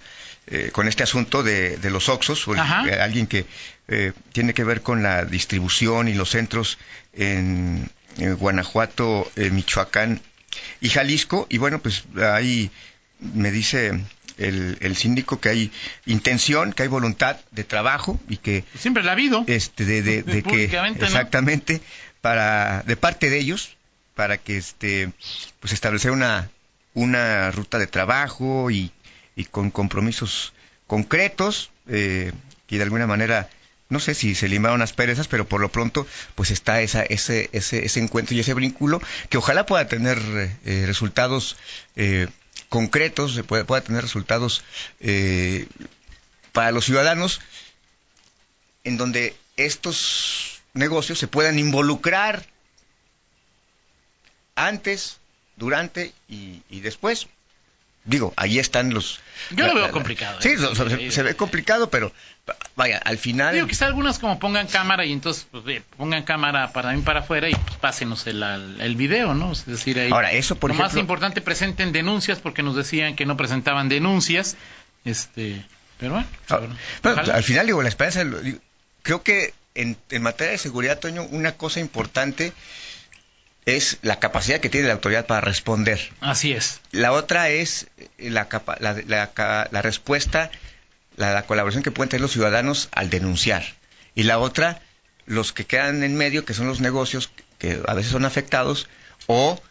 eh, 0.48 0.70
con 0.72 0.88
este 0.88 1.02
asunto 1.02 1.42
de, 1.42 1.78
de 1.78 1.90
los 1.90 2.08
Oxos, 2.08 2.46
eh, 2.48 3.00
alguien 3.00 3.26
que 3.26 3.46
tiene 4.32 4.54
que 4.54 4.64
ver 4.64 4.82
con 4.82 5.02
la 5.02 5.26
distribución 5.26 6.08
y 6.08 6.14
los 6.14 6.32
centros 6.32 6.78
en, 7.14 7.90
Guanajuato, 8.18 9.30
Michoacán 9.36 10.22
y 10.80 10.90
Jalisco. 10.90 11.48
Y 11.50 11.58
bueno, 11.58 11.80
pues 11.80 12.06
ahí 12.18 12.72
me 13.20 13.52
dice 13.52 14.00
el, 14.38 14.78
el, 14.82 14.96
síndico 14.96 15.40
que 15.40 15.50
hay 15.50 15.72
intención, 16.06 16.74
que 16.74 16.84
hay 16.84 16.90
voluntad 16.90 17.38
de 17.52 17.64
trabajo 17.64 18.20
y 18.30 18.38
que 18.38 18.64
siempre 18.78 19.04
la 19.04 19.12
ha 19.12 19.14
habido. 19.14 19.44
Este, 19.48 19.86
de, 19.86 20.02
de, 20.02 20.44
que 20.44 20.66
exactamente 20.66 21.82
para 22.22 22.82
de 22.84 22.98
parte 22.98 23.30
de 23.30 23.38
ellos 23.38 23.78
para 24.16 24.38
que 24.38 24.58
este 24.58 25.12
pues 25.60 25.74
establecer 25.74 26.12
una 26.12 26.50
una 26.94 27.52
ruta 27.52 27.78
de 27.78 27.88
trabajo 27.88 28.72
y, 28.72 28.92
y 29.36 29.46
con 29.46 29.70
compromisos 29.70 30.54
concretos 30.88 31.72
eh, 31.88 32.32
y 32.68 32.78
de 32.78 32.84
alguna 32.84 33.06
manera 33.06 33.50
no 33.90 34.00
sé 34.00 34.16
si 34.16 34.34
se 34.34 34.48
limaron 34.48 34.80
las 34.80 34.94
perezas, 34.94 35.28
pero 35.28 35.48
por 35.48 35.62
lo 35.62 35.70
pronto 35.70 36.08
pues 36.34 36.50
está 36.50 36.82
esa, 36.82 37.04
ese, 37.04 37.50
ese, 37.54 37.86
ese 37.86 38.00
encuentro 38.00 38.36
y 38.36 38.40
ese 38.40 38.54
vínculo 38.54 39.02
que 39.30 39.38
ojalá 39.38 39.66
pueda 39.66 39.88
tener 39.88 40.18
eh, 40.66 40.84
resultados 40.88 41.56
eh, 41.96 42.28
concretos, 42.70 43.40
pueda, 43.48 43.66
pueda 43.66 43.82
tener 43.82 44.02
resultados 44.02 44.64
eh, 45.00 45.68
para 46.52 46.72
los 46.72 46.86
ciudadanos 46.86 47.42
en 48.84 48.98
donde 48.98 49.36
estos 49.58 50.62
negocios 50.74 51.20
se 51.20 51.28
puedan 51.28 51.60
involucrar 51.60 52.46
antes, 54.56 55.18
durante 55.58 56.14
y, 56.28 56.62
después. 56.82 57.28
Digo, 58.06 58.34
ahí 58.38 58.60
están 58.60 58.94
los... 58.94 59.20
Yo 59.52 59.68
lo 59.68 59.74
veo 59.74 59.92
complicado. 59.92 60.40
Sí, 60.40 60.50
¿eh? 60.50 61.12
se, 61.12 61.24
ve 61.24 61.36
complicado, 61.36 61.90
pero 61.90 62.12
vaya, 62.76 63.00
al 63.00 63.18
final... 63.18 63.56
Digo, 63.56 63.68
quizá 63.68 63.88
algunas 63.88 64.20
como 64.20 64.38
pongan 64.38 64.68
cámara 64.68 65.06
y 65.06 65.12
entonces 65.12 65.48
pues, 65.52 65.82
pongan 65.98 66.24
cámara 66.24 66.72
para 66.72 66.94
mí 66.94 67.02
para 67.02 67.22
afuera 67.22 67.50
y 67.50 67.56
pues, 67.56 67.78
pásenos 67.78 68.28
el, 68.28 68.44
el 68.80 68.96
video, 68.96 69.34
¿no? 69.34 69.52
Es 69.52 69.66
decir, 69.66 70.00
ahí... 70.00 70.12
Ahora, 70.12 70.32
eso 70.32 70.56
por 70.56 70.70
Lo 70.72 70.76
más 70.76 70.96
importante, 70.96 71.42
presenten 71.42 71.92
denuncias 71.92 72.40
porque 72.40 72.62
nos 72.62 72.76
decían 72.76 73.16
que 73.16 73.26
no 73.26 73.38
presentaban 73.38 73.90
denuncias. 73.90 74.56
Este... 75.04 75.66
Pero 75.98 76.14
bueno. 76.14 76.28
Pues, 77.02 77.18
ah, 77.18 77.34
al 77.34 77.44
final, 77.44 77.66
digo, 77.66 77.82
la 77.82 77.90
esperanza... 77.90 78.24
Creo 79.02 79.24
que 79.24 79.54
en, 79.74 79.98
en 80.10 80.22
materia 80.22 80.52
de 80.52 80.58
seguridad, 80.58 81.00
Toño, 81.00 81.24
una 81.24 81.54
cosa 81.54 81.80
importante 81.80 82.54
es 83.66 83.98
la 84.02 84.20
capacidad 84.20 84.60
que 84.60 84.70
tiene 84.70 84.88
la 84.88 84.94
autoridad 84.94 85.26
para 85.26 85.42
responder. 85.42 86.00
Así 86.22 86.52
es. 86.54 86.82
La 86.92 87.12
otra 87.14 87.50
es 87.50 87.88
la, 88.18 88.48
capa- 88.48 88.78
la, 88.80 88.94
la 89.72 89.82
respuesta, 89.82 90.52
la, 91.18 91.34
la 91.34 91.46
colaboración 91.46 91.84
que 91.84 91.92
pueden 91.92 92.10
tener 92.10 92.22
los 92.22 92.32
ciudadanos 92.34 92.90
al 92.92 93.10
denunciar. 93.10 93.64
Y 94.14 94.24
la 94.24 94.38
otra, 94.40 94.82
los 95.26 95.52
que 95.54 95.66
quedan 95.66 96.04
en 96.04 96.16
medio, 96.16 96.46
que 96.46 96.54
son 96.54 96.68
los 96.68 96.80
negocios 96.80 97.32
que 97.58 97.82
a 97.88 97.94
veces 97.94 98.12
son 98.12 98.26
afectados, 98.26 98.88
o 99.28 99.62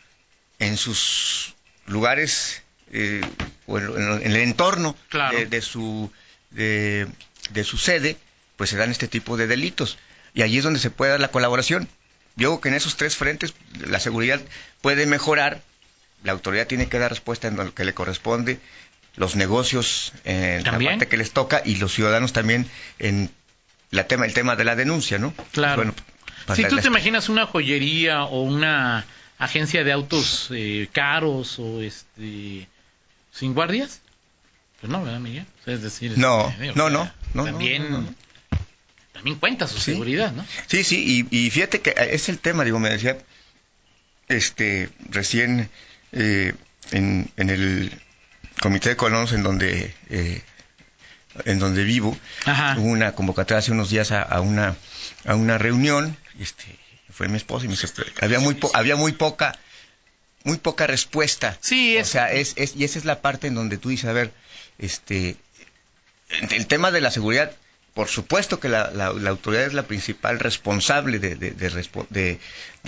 en 0.58 0.76
sus 0.76 1.54
lugares 1.86 2.62
eh, 2.92 3.20
o 3.66 3.78
en, 3.78 3.84
en- 3.86 4.22
en 4.22 4.30
el 4.32 4.36
entorno 4.36 4.96
Claro. 5.08 5.38
de, 5.38 5.46
de 5.46 5.62
su, 5.62 6.10
de, 6.50 7.06
de 7.50 7.64
su 7.64 7.78
sede, 7.78 8.16
pues 8.56 8.70
se 8.70 8.76
dan 8.76 8.90
este 8.90 9.06
tipo 9.08 9.36
de 9.36 9.46
delitos. 9.46 9.98
Y 10.34 10.42
allí 10.42 10.58
es 10.58 10.64
donde 10.64 10.80
se 10.80 10.90
puede 10.90 11.12
dar 11.12 11.20
la 11.20 11.28
colaboración. 11.28 11.88
Yo 12.36 12.48
creo 12.50 12.60
que 12.60 12.68
en 12.70 12.74
esos 12.74 12.96
tres 12.96 13.16
frentes 13.16 13.54
la 13.86 14.00
seguridad 14.00 14.40
puede 14.80 15.06
mejorar, 15.06 15.62
la 16.24 16.32
autoridad 16.32 16.66
tiene 16.66 16.88
que 16.88 16.98
dar 16.98 17.10
respuesta 17.10 17.48
en 17.48 17.56
lo 17.56 17.72
que 17.74 17.84
le 17.84 17.94
corresponde, 17.94 18.58
los 19.16 19.36
negocios 19.36 20.12
en 20.24 20.64
la 20.64 20.70
También. 20.72 20.92
parte 20.92 21.06
que 21.08 21.16
les 21.16 21.30
toca 21.32 21.62
y 21.64 21.76
los 21.76 21.92
ciudadanos 21.94 22.32
también 22.32 22.66
en 22.98 23.30
la 23.90 24.08
tema, 24.08 24.26
el 24.26 24.34
tema 24.34 24.56
de 24.56 24.64
la 24.64 24.74
denuncia, 24.74 25.18
¿no? 25.18 25.32
Claro. 25.52 25.76
Bueno, 25.76 25.94
pues 26.46 26.56
si 26.56 26.62
la- 26.62 26.68
tú 26.68 26.76
la- 26.76 26.82
te 26.82 26.88
imaginas 26.88 27.28
una 27.28 27.46
joyería 27.46 28.24
o 28.24 28.42
una 28.42 29.06
agencia 29.38 29.84
de 29.84 29.92
autos 29.92 30.48
eh, 30.50 30.88
caros 30.92 31.58
o 31.60 31.80
este 31.82 32.66
sin 33.32 33.54
guardias, 33.54 34.00
pues 34.80 34.90
no, 34.90 35.04
¿verdad, 35.04 35.20
Miguel? 35.20 35.46
O 35.60 35.64
sea, 35.64 35.74
es 35.74 35.82
decir, 35.82 36.14
No, 36.18 36.48
este, 36.48 36.62
digo, 36.62 36.74
no, 36.76 36.90
no, 36.90 37.12
no, 37.34 37.44
también, 37.44 37.82
no, 37.84 37.98
no, 37.98 38.00
no. 38.02 38.14
También 39.14 39.38
cuenta 39.38 39.66
su 39.66 39.78
Sí. 39.78 39.92
seguridad, 39.92 40.32
¿no? 40.32 40.44
Sí, 40.66 40.84
sí, 40.84 41.26
y, 41.30 41.46
y 41.46 41.50
fíjate 41.50 41.80
que 41.80 41.90
eh, 41.90 42.10
es 42.12 42.28
el 42.28 42.38
tema, 42.38 42.64
digo, 42.64 42.78
me 42.78 42.90
decía, 42.90 43.16
este, 44.28 44.90
recién 45.10 45.70
eh, 46.12 46.52
en, 46.90 47.30
en 47.36 47.50
el 47.50 47.92
comité 48.60 48.90
de 48.90 48.96
colonos 48.96 49.32
en 49.32 49.42
donde, 49.42 49.94
eh, 50.10 50.42
en 51.44 51.58
donde 51.58 51.84
vivo, 51.84 52.16
Ajá. 52.44 52.76
hubo 52.78 52.88
una 52.88 53.12
convocatoria 53.14 53.58
hace 53.60 53.72
unos 53.72 53.90
días 53.90 54.12
a, 54.12 54.22
a 54.22 54.40
una, 54.40 54.76
a 55.24 55.34
una 55.34 55.58
reunión, 55.58 56.16
este, 56.38 56.64
fue 57.10 57.28
mi 57.28 57.36
esposa 57.36 57.64
y 57.64 57.68
me 57.68 57.74
dice, 57.76 57.88
había 58.20 58.40
muy, 58.40 58.54
po- 58.54 58.70
había 58.74 58.96
muy 58.96 59.12
poca, 59.12 59.58
muy 60.42 60.56
poca 60.58 60.86
respuesta. 60.86 61.56
Sí, 61.60 61.96
O 61.96 62.00
es- 62.00 62.08
sea, 62.08 62.32
es, 62.32 62.52
es, 62.56 62.74
y 62.76 62.84
esa 62.84 62.98
es 62.98 63.04
la 63.04 63.20
parte 63.22 63.46
en 63.46 63.54
donde 63.54 63.78
tú 63.78 63.88
dices, 63.90 64.06
a 64.10 64.12
ver, 64.12 64.32
este, 64.78 65.36
el 66.50 66.66
tema 66.66 66.90
de 66.90 67.00
la 67.00 67.10
seguridad, 67.10 67.52
por 67.94 68.08
supuesto 68.08 68.58
que 68.60 68.68
la, 68.68 68.90
la- 68.90 69.12
la 69.12 69.30
autoridad 69.30 69.64
es 69.64 69.72
la 69.72 69.84
principal 69.84 70.40
responsable 70.40 71.18
de, 71.18 71.36
de- 71.36 72.40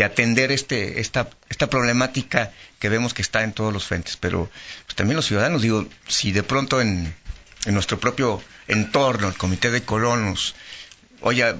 atender 0.04 0.52
este, 0.52 1.00
esta, 1.00 1.28
esta 1.48 1.70
problemática 1.70 2.52
que 2.78 2.88
vemos 2.88 3.14
que 3.14 3.22
está 3.22 3.42
en 3.44 3.52
todos 3.52 3.72
los 3.72 3.86
frentes, 3.86 4.16
pero 4.16 4.50
pues, 4.84 4.94
también 4.96 5.16
los 5.16 5.26
ciudadanos, 5.26 5.62
digo, 5.62 5.86
si 6.08 6.32
de 6.32 6.42
pronto 6.42 6.80
en, 6.80 7.14
en 7.64 7.74
nuestro 7.74 7.98
propio 8.00 8.42
entorno, 8.68 9.28
el 9.28 9.34
comité 9.36 9.70
de 9.70 9.82
colonos, 9.82 10.54
oye, 11.20 11.54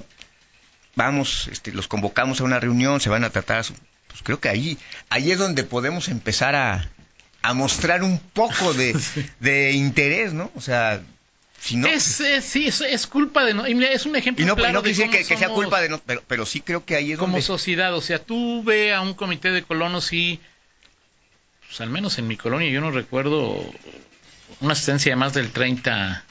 vamos, 0.95 1.47
este, 1.51 1.71
los 1.71 1.87
convocamos 1.87 2.41
a 2.41 2.43
una 2.43 2.59
reunión, 2.59 2.99
se 2.99 3.09
van 3.09 3.23
a 3.23 3.29
tratar, 3.29 3.65
pues 4.07 4.21
creo 4.23 4.39
que 4.39 4.49
ahí, 4.49 4.77
ahí 5.09 5.31
es 5.31 5.39
donde 5.39 5.63
podemos 5.63 6.07
empezar 6.09 6.55
a, 6.55 6.89
a 7.41 7.53
mostrar 7.53 8.03
un 8.03 8.19
poco 8.19 8.73
de, 8.73 8.95
de 9.39 9.71
interés, 9.71 10.33
¿no? 10.33 10.51
O 10.55 10.61
sea, 10.61 11.01
si 11.59 11.75
no... 11.77 11.87
es, 11.87 12.19
es- 12.19 12.45
sí, 12.45 12.67
es, 12.67 12.81
es 12.81 13.07
culpa 13.07 13.43
de... 13.45 13.53
No, 13.53 13.67
y 13.67 13.83
es 13.83 14.05
un 14.05 14.15
ejemplo 14.15 14.43
y 14.43 14.47
no, 14.47 14.55
claro 14.55 14.73
no 14.73 14.81
de 14.81 14.95
cómo 14.95 15.11
que, 15.11 15.25
que 15.25 15.37
sea 15.37 15.49
culpa 15.49 15.81
de... 15.81 15.89
No, 15.89 15.99
pero, 15.99 16.23
pero 16.27 16.45
sí 16.45 16.61
creo 16.61 16.85
que 16.85 16.95
ahí 16.95 17.11
es 17.13 17.17
como 17.19 17.33
donde... 17.33 17.41
sociedad. 17.45 17.93
O 17.95 18.01
sea, 18.01 18.19
tú 18.19 18.63
ve 18.63 18.93
a 18.93 19.01
un 19.01 19.13
comité 19.13 19.51
de 19.51 19.63
colonos 19.63 20.13
y, 20.13 20.39
pues 21.67 21.81
al 21.81 21.89
menos 21.89 22.17
en 22.19 22.27
mi 22.27 22.37
colonia, 22.37 22.69
yo 22.69 22.81
no 22.81 22.91
recuerdo 22.91 23.63
una 24.61 24.73
asistencia 24.73 25.11
de 25.11 25.15
más 25.17 25.33
del 25.33 25.51
30 25.51 26.23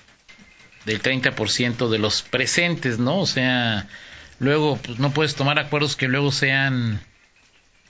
del 0.84 1.02
30% 1.02 1.88
de 1.88 1.98
los 1.98 2.22
presentes, 2.22 2.98
¿no? 3.00 3.18
O 3.18 3.26
sea, 3.26 3.88
luego 4.38 4.76
pues 4.76 4.98
no 5.00 5.10
puedes 5.10 5.34
tomar 5.34 5.58
acuerdos 5.58 5.96
que 5.96 6.06
luego 6.06 6.30
sean 6.30 7.00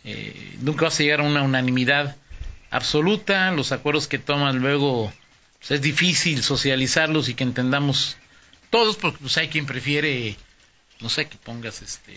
eh, 0.04 0.56
nunca 0.62 0.86
vas 0.86 0.98
a 0.98 1.02
llegar 1.02 1.20
a 1.20 1.24
una 1.24 1.42
unanimidad 1.42 2.16
absoluta, 2.70 3.50
los 3.50 3.72
acuerdos 3.72 4.08
que 4.08 4.18
toman 4.18 4.60
luego 4.60 5.12
pues, 5.66 5.78
es 5.78 5.82
difícil 5.82 6.42
socializarlos 6.42 7.28
y 7.28 7.34
que 7.34 7.44
entendamos 7.44 8.16
todos 8.70 8.96
porque 8.96 9.18
pues 9.20 9.36
hay 9.38 9.48
quien 9.48 9.66
prefiere 9.66 10.36
no 11.00 11.08
sé 11.08 11.26
que 11.26 11.36
pongas 11.36 11.82
este 11.82 12.16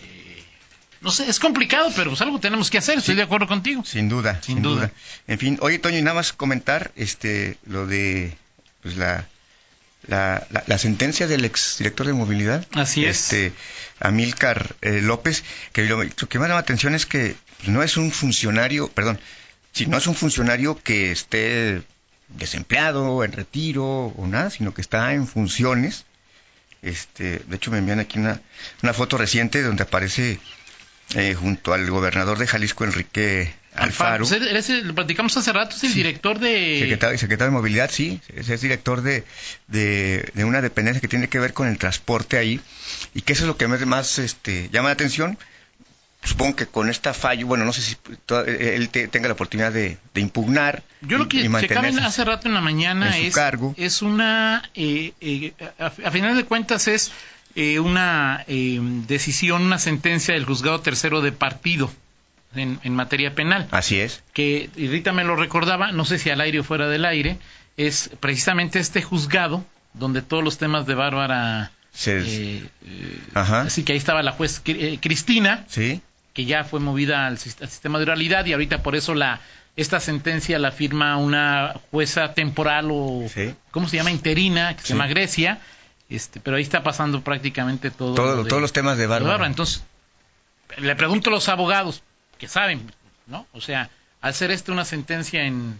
no 1.00 1.10
sé, 1.10 1.30
es 1.30 1.38
complicado, 1.40 1.90
pero 1.96 2.10
pues 2.10 2.20
algo 2.20 2.38
tenemos 2.40 2.68
que 2.68 2.76
hacer, 2.76 2.98
estoy 2.98 3.14
de 3.14 3.22
acuerdo 3.22 3.46
contigo. 3.46 3.82
Sin 3.86 4.10
duda, 4.10 4.34
Sin 4.42 4.56
sin, 4.56 4.62
duda. 4.62 4.74
duda. 4.88 4.92
En 5.28 5.38
fin, 5.38 5.58
oye, 5.62 5.78
Toño, 5.78 5.96
y 5.96 6.02
nada 6.02 6.16
más 6.16 6.34
comentar 6.34 6.92
este, 6.94 7.56
lo 7.64 7.86
de 7.86 8.36
pues, 8.82 8.98
la, 8.98 9.26
la, 10.06 10.46
la, 10.50 10.62
la 10.66 10.76
sentencia 10.76 11.26
del 11.26 11.46
exdirector 11.46 12.06
de 12.06 12.12
movilidad. 12.12 12.66
Así 12.72 13.06
es. 13.06 13.32
este, 13.32 13.54
Amílcar 13.98 14.76
eh, 14.82 15.00
López, 15.00 15.42
que 15.72 15.84
lo, 15.84 16.04
lo 16.04 16.10
que 16.10 16.38
me 16.38 16.44
llama 16.44 16.56
la 16.56 16.60
atención 16.60 16.94
es 16.94 17.06
que 17.06 17.34
pues, 17.56 17.70
no 17.70 17.82
es 17.82 17.96
un 17.96 18.12
funcionario, 18.12 18.88
perdón, 18.88 19.18
si 19.72 19.86
no 19.86 19.96
es 19.96 20.06
un 20.06 20.14
funcionario 20.14 20.78
que 20.82 21.12
esté 21.12 21.82
desempleado, 22.36 23.24
en 23.24 23.32
retiro 23.32 23.84
o 24.16 24.26
nada, 24.26 24.50
sino 24.50 24.72
que 24.74 24.80
está 24.80 25.12
en 25.14 25.26
funciones. 25.26 26.04
Este, 26.82 27.40
de 27.40 27.56
hecho, 27.56 27.70
me 27.70 27.78
envían 27.78 28.00
aquí 28.00 28.18
una, 28.18 28.40
una 28.82 28.92
foto 28.94 29.18
reciente 29.18 29.62
donde 29.62 29.82
aparece 29.82 30.38
eh, 31.14 31.34
junto 31.34 31.72
al 31.74 31.90
gobernador 31.90 32.38
de 32.38 32.46
Jalisco, 32.46 32.84
Enrique 32.84 33.52
Alfaro. 33.74 34.26
Pues, 34.26 34.68
el- 34.70 34.86
lo 34.88 34.94
platicamos 34.94 35.36
hace 35.36 35.52
rato, 35.52 35.76
es 35.76 35.84
el 35.84 35.92
director 35.94 36.38
de... 36.38 36.78
Secretario, 36.80 37.18
secretario 37.18 37.50
de 37.52 37.56
Movilidad, 37.58 37.90
sí, 37.90 38.20
es, 38.34 38.48
es 38.48 38.60
director 38.62 39.02
de, 39.02 39.24
de, 39.68 40.30
de 40.34 40.44
una 40.44 40.62
dependencia 40.62 41.00
que 41.00 41.08
tiene 41.08 41.28
que 41.28 41.38
ver 41.38 41.52
con 41.52 41.68
el 41.68 41.76
transporte 41.78 42.38
ahí, 42.38 42.60
y 43.14 43.20
que 43.22 43.34
eso 43.34 43.42
es 43.42 43.48
lo 43.48 43.56
que 43.58 43.68
más, 43.68 43.84
más, 43.86 44.18
este, 44.18 44.68
llama 44.72 44.88
la 44.88 44.94
atención. 44.94 45.36
Supongo 46.22 46.54
que 46.56 46.66
con 46.66 46.90
esta 46.90 47.14
fallo, 47.14 47.46
bueno, 47.46 47.64
no 47.64 47.72
sé 47.72 47.80
si 47.80 47.96
to- 48.26 48.44
él 48.44 48.90
te- 48.90 49.08
tenga 49.08 49.28
la 49.28 49.34
oportunidad 49.34 49.72
de, 49.72 49.96
de 50.12 50.20
impugnar. 50.20 50.82
Yo 51.00 51.16
lo 51.16 51.28
que 51.28 51.48
hace 52.02 52.24
rato 52.24 52.46
en 52.46 52.54
la 52.54 52.60
mañana 52.60 53.16
en 53.16 53.24
es, 53.26 53.34
cargo. 53.34 53.74
es 53.78 54.02
una, 54.02 54.62
eh, 54.74 55.12
eh, 55.22 55.52
a, 55.78 55.86
a 55.86 56.10
final 56.10 56.36
de 56.36 56.44
cuentas 56.44 56.88
es 56.88 57.10
eh, 57.54 57.80
una 57.80 58.44
eh, 58.48 58.78
decisión, 59.08 59.62
una 59.62 59.78
sentencia 59.78 60.34
del 60.34 60.44
juzgado 60.44 60.80
tercero 60.82 61.22
de 61.22 61.32
partido 61.32 61.90
en, 62.54 62.78
en 62.84 62.94
materia 62.94 63.34
penal, 63.34 63.66
Así 63.70 63.98
es. 63.98 64.22
que 64.34 64.68
y 64.76 64.88
Rita 64.88 65.12
me 65.12 65.24
lo 65.24 65.36
recordaba, 65.36 65.90
no 65.92 66.04
sé 66.04 66.18
si 66.18 66.28
al 66.30 66.40
aire 66.42 66.60
o 66.60 66.64
fuera 66.64 66.88
del 66.88 67.04
aire, 67.06 67.38
es 67.78 68.10
precisamente 68.20 68.78
este 68.78 69.00
juzgado 69.02 69.64
donde 69.94 70.20
todos 70.20 70.44
los 70.44 70.58
temas 70.58 70.86
de 70.86 70.94
Bárbara, 70.94 71.70
eh, 72.06 72.62
eh, 72.86 73.18
Ajá. 73.34 73.62
así 73.62 73.84
que 73.84 73.92
ahí 73.92 73.98
estaba 73.98 74.22
la 74.22 74.32
juez 74.32 74.60
eh, 74.66 74.98
Cristina, 75.00 75.64
Sí, 75.68 76.02
que 76.32 76.44
ya 76.44 76.64
fue 76.64 76.80
movida 76.80 77.26
al, 77.26 77.38
sis- 77.38 77.60
al 77.60 77.68
sistema 77.68 77.98
de 77.98 78.04
oralidad 78.04 78.44
y 78.46 78.52
ahorita 78.52 78.82
por 78.82 78.94
eso 78.96 79.14
la 79.14 79.40
esta 79.76 80.00
sentencia 80.00 80.58
la 80.58 80.72
firma 80.72 81.16
una 81.16 81.74
jueza 81.90 82.34
temporal 82.34 82.88
o 82.90 83.26
Sí. 83.32 83.54
cómo 83.70 83.88
se 83.88 83.96
llama 83.96 84.10
interina 84.10 84.76
que 84.76 84.82
se 84.82 84.88
llama 84.94 85.06
Grecia 85.06 85.58
este 86.08 86.40
pero 86.40 86.56
ahí 86.56 86.62
está 86.62 86.82
pasando 86.82 87.22
prácticamente 87.22 87.90
todo 87.90 88.14
Todo- 88.14 88.36
lo 88.36 88.42
de- 88.44 88.48
todos 88.48 88.62
los 88.62 88.72
temas 88.72 88.98
de 88.98 89.06
Bárbara. 89.06 89.46
entonces 89.46 89.82
le 90.78 90.94
pregunto 90.96 91.30
a 91.30 91.32
los 91.32 91.48
abogados 91.48 92.02
que 92.38 92.48
saben 92.48 92.82
no 93.26 93.46
o 93.52 93.60
sea 93.60 93.90
al 94.20 94.34
ser 94.34 94.50
esto 94.50 94.72
una 94.72 94.84
sentencia 94.84 95.44
en 95.44 95.78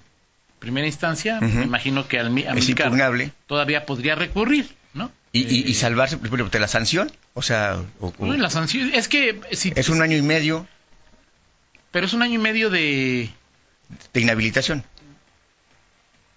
primera 0.58 0.86
instancia 0.86 1.40
me 1.40 1.64
imagino 1.64 2.06
que 2.08 2.18
al 2.18 2.30
mi- 2.30 2.42
es 2.42 2.68
impugnable. 2.68 3.32
todavía 3.46 3.86
podría 3.86 4.14
recurrir 4.14 4.68
no 4.94 5.10
Y, 5.32 5.40
y, 5.46 5.68
y 5.68 5.72
Eh, 5.72 5.74
salvarse, 5.74 6.16
de 6.16 6.58
la 6.58 6.68
sanción, 6.68 7.10
o 7.34 7.42
sea, 7.42 7.80
o- 8.00 8.12
o- 8.18 8.32
la 8.34 8.50
sanción 8.50 8.92
es 8.92 9.08
que 9.08 9.40
si 9.52 9.72
es 9.76 9.88
un 9.88 10.02
año 10.02 10.16
y 10.16 10.22
medio 10.22 10.66
pero 11.92 12.06
es 12.06 12.12
un 12.12 12.22
año 12.22 12.34
y 12.34 12.38
medio 12.42 12.70
de 12.70 13.30
de 14.12 14.20
inhabilitación. 14.20 14.84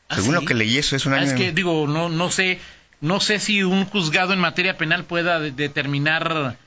¿Ah, 0.10 0.16
Según 0.16 0.32
sí? 0.36 0.42
lo 0.42 0.46
que 0.48 0.54
leí, 0.54 0.78
eso 0.78 0.96
es 0.96 1.06
un 1.06 1.14
Ah, 1.14 1.18
año 1.18 1.26
es 1.28 1.34
que 1.34 1.52
digo, 1.52 1.88
no, 1.88 2.10
no 2.10 2.30
sé, 2.32 2.60
no 3.02 3.20
sé 3.20 3.40
si 3.40 3.64
un 3.64 3.86
juzgado 3.86 4.34
en 4.34 4.40
materia 4.40 4.78
penal 4.78 5.04
pueda 5.06 5.40
de- 5.40 5.52
determinar 5.52 6.58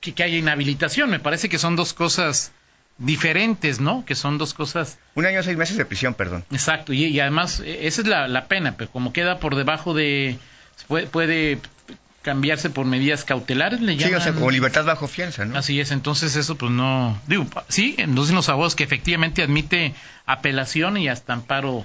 que, 0.00 0.12
que 0.12 0.22
haya 0.22 0.36
inhabilitación. 0.36 1.10
Me 1.10 1.20
parece 1.20 1.48
que 1.48 1.58
son 1.58 1.76
dos 1.76 1.92
cosas 1.94 2.52
diferentes, 2.98 3.80
¿no? 3.80 4.04
Que 4.04 4.14
son 4.14 4.38
dos 4.38 4.54
cosas, 4.54 4.98
un 5.14 5.26
año 5.26 5.40
y 5.40 5.44
seis 5.44 5.56
meses 5.56 5.76
de 5.76 5.84
prisión, 5.84 6.14
perdón. 6.14 6.44
exacto. 6.52 6.92
Y, 6.92 7.04
y 7.06 7.20
además, 7.20 7.60
eh, 7.60 7.86
esa 7.86 8.02
es 8.02 8.06
la, 8.06 8.28
la 8.28 8.46
pena, 8.46 8.76
pero 8.76 8.90
como 8.90 9.12
queda 9.12 9.38
por 9.38 9.56
debajo 9.56 9.94
de, 9.94 10.38
puede, 10.88 11.06
puede 11.06 11.58
cambiarse 12.24 12.70
por 12.70 12.86
medidas 12.86 13.24
cautelares, 13.24 13.80
le 13.80 13.96
llaman. 13.96 14.22
Sí, 14.22 14.30
o 14.30 14.34
sea, 14.40 14.50
libertad 14.50 14.84
bajo 14.84 15.06
fianza, 15.06 15.44
¿no? 15.44 15.58
Así 15.58 15.78
es, 15.78 15.90
entonces 15.90 16.34
eso 16.36 16.56
pues 16.56 16.72
no, 16.72 17.20
digo, 17.26 17.46
sí, 17.68 17.94
entonces 17.98 18.34
los 18.34 18.48
abogados 18.48 18.74
que 18.74 18.82
efectivamente 18.82 19.42
admite 19.42 19.94
apelación 20.24 20.96
y 20.96 21.08
hasta 21.08 21.34
amparo, 21.34 21.84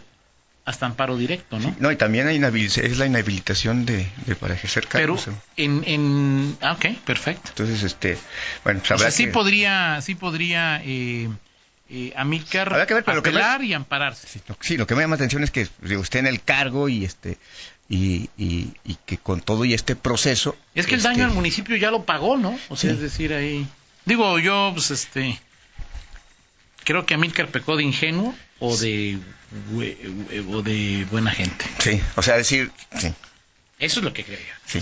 hasta 0.63 0.85
amparo 0.85 1.17
directo, 1.17 1.59
¿no? 1.59 1.75
No, 1.79 1.91
y 1.91 1.97
también 1.97 2.27
hay 2.27 2.37
es 2.37 2.97
la 2.97 3.05
inhabilitación 3.05 3.85
de, 3.85 4.07
para 4.39 4.53
ejercer 4.53 4.87
cargos. 4.87 5.25
Pero 5.25 5.37
en, 5.57 5.83
en... 5.85 6.57
Ah, 6.61 6.71
ok, 6.71 6.85
perfecto. 7.05 7.49
Entonces, 7.49 7.83
este, 7.83 8.17
bueno, 8.63 8.79
pues 8.79 8.91
o 8.91 8.97
sea, 8.97 9.11
sí 9.11 9.27
podría, 9.27 9.99
sí 10.01 10.15
podría 10.15 10.81
eh, 10.85 11.27
eh, 11.89 12.13
Amílcar 12.15 12.73
apelar 13.05 13.63
y 13.63 13.73
ampararse. 13.73 14.27
Sí 14.61 14.77
lo, 14.77 14.85
que 14.87 14.95
me 14.95 15.01
llama 15.01 15.15
atención 15.15 15.43
es 15.43 15.51
que 15.51 15.67
usted 15.97 16.19
en 16.19 16.27
el 16.27 16.41
cargo 16.41 16.89
y 16.89 17.05
este 17.05 17.37
y, 17.89 18.29
y, 18.37 18.95
que 19.05 19.17
con 19.17 19.41
todo 19.41 19.65
y 19.65 19.73
este 19.73 19.95
proceso... 19.95 20.55
Es 20.75 20.85
que 20.85 20.95
el 20.95 21.01
daño 21.01 21.25
al 21.25 21.31
municipio 21.31 21.75
ya 21.75 21.89
lo 21.89 22.05
pagó, 22.05 22.37
¿no? 22.37 22.57
O 22.69 22.75
sea, 22.75 22.91
es 22.91 22.99
decir, 22.99 23.33
ahí... 23.33 23.67
Digo, 24.05 24.37
yo, 24.37 24.71
pues, 24.73 24.91
este... 24.91 25.39
Creo 26.83 27.05
que 27.05 27.15
Amílcar 27.15 27.47
pecó 27.47 27.75
de 27.75 27.83
ingenuo 27.83 28.35
o 28.59 28.77
de, 28.77 29.17
o 30.51 30.61
de 30.61 31.05
buena 31.09 31.31
gente. 31.31 31.65
Sí, 31.79 31.99
o 32.15 32.21
sea, 32.21 32.37
decir... 32.37 32.71
Sí. 32.97 33.13
Eso 33.79 33.99
es 33.99 34.03
lo 34.03 34.13
que 34.13 34.23
creo 34.23 34.37
Sí, 34.65 34.79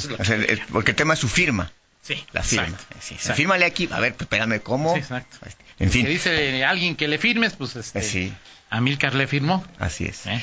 porque 0.72 0.92
el 0.92 0.98
tema 0.98 1.14
es 1.14 1.20
su 1.20 1.30
firma. 1.30 1.72
Sí, 2.08 2.26
la 2.32 2.42
firma. 2.42 2.78
Sí, 3.02 3.18
Fírmale 3.18 3.66
aquí, 3.66 3.90
a 3.92 4.00
ver, 4.00 4.16
espérame, 4.18 4.62
¿cómo? 4.62 4.96
exacto. 4.96 5.38
En 5.78 5.92
fin. 5.92 6.06
Que 6.06 6.12
dice 6.12 6.64
alguien 6.64 6.96
que 6.96 7.10
le 7.10 7.18
firmes, 7.18 7.54
pues 7.54 7.76
este, 7.76 8.02
sí. 8.02 8.34
Amílcar 8.70 9.14
le 9.14 9.28
firmó. 9.28 9.66
Así 9.78 10.06
es. 10.06 10.26
¿Eh? 10.26 10.42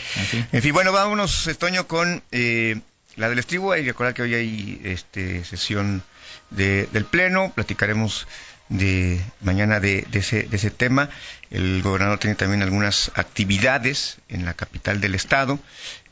En, 0.53 0.63
fin. 0.63 0.73
bueno, 0.75 0.93
vámonos, 0.93 1.47
Estoño, 1.47 1.87
con 1.87 2.23
eh, 2.33 2.81
la 3.17 3.31
del 3.31 3.39
estribo. 3.39 3.73
Hay 3.73 3.83
que 3.83 3.89
recordar 3.89 4.13
que 4.13 4.23
hoy 4.23 4.35
hay 4.35 4.81
este, 4.85 5.43
sesión 5.45 6.03
de, 6.51 6.87
del 6.93 7.07
Pleno. 7.07 7.51
Platicaremos 7.55 8.29
de 8.69 9.23
mañana 9.41 9.81
de, 9.81 10.07
ese, 10.13 10.43
de 10.43 10.57
ese 10.57 10.71
tema. 10.71 11.09
El 11.51 11.81
gobernador 11.81 12.19
tiene 12.19 12.37
también 12.37 12.63
algunas 12.63 13.11
actividades 13.15 14.19
en 14.29 14.45
la 14.45 14.53
capital 14.53 15.01
del 15.01 15.15
estado. 15.15 15.59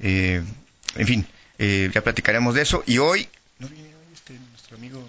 Eh, 0.00 0.42
en 0.96 1.06
fin, 1.06 1.26
ya 1.58 2.00
platicaremos 2.00 2.54
de 2.54 2.62
eso. 2.62 2.82
Y 2.86 2.96
hoy, 2.98 3.28
¿no 3.58 3.68
viene 3.68 3.88
hoy 3.88 4.14
este, 4.14 4.32
nuestro 4.50 4.76
amigo, 4.76 5.08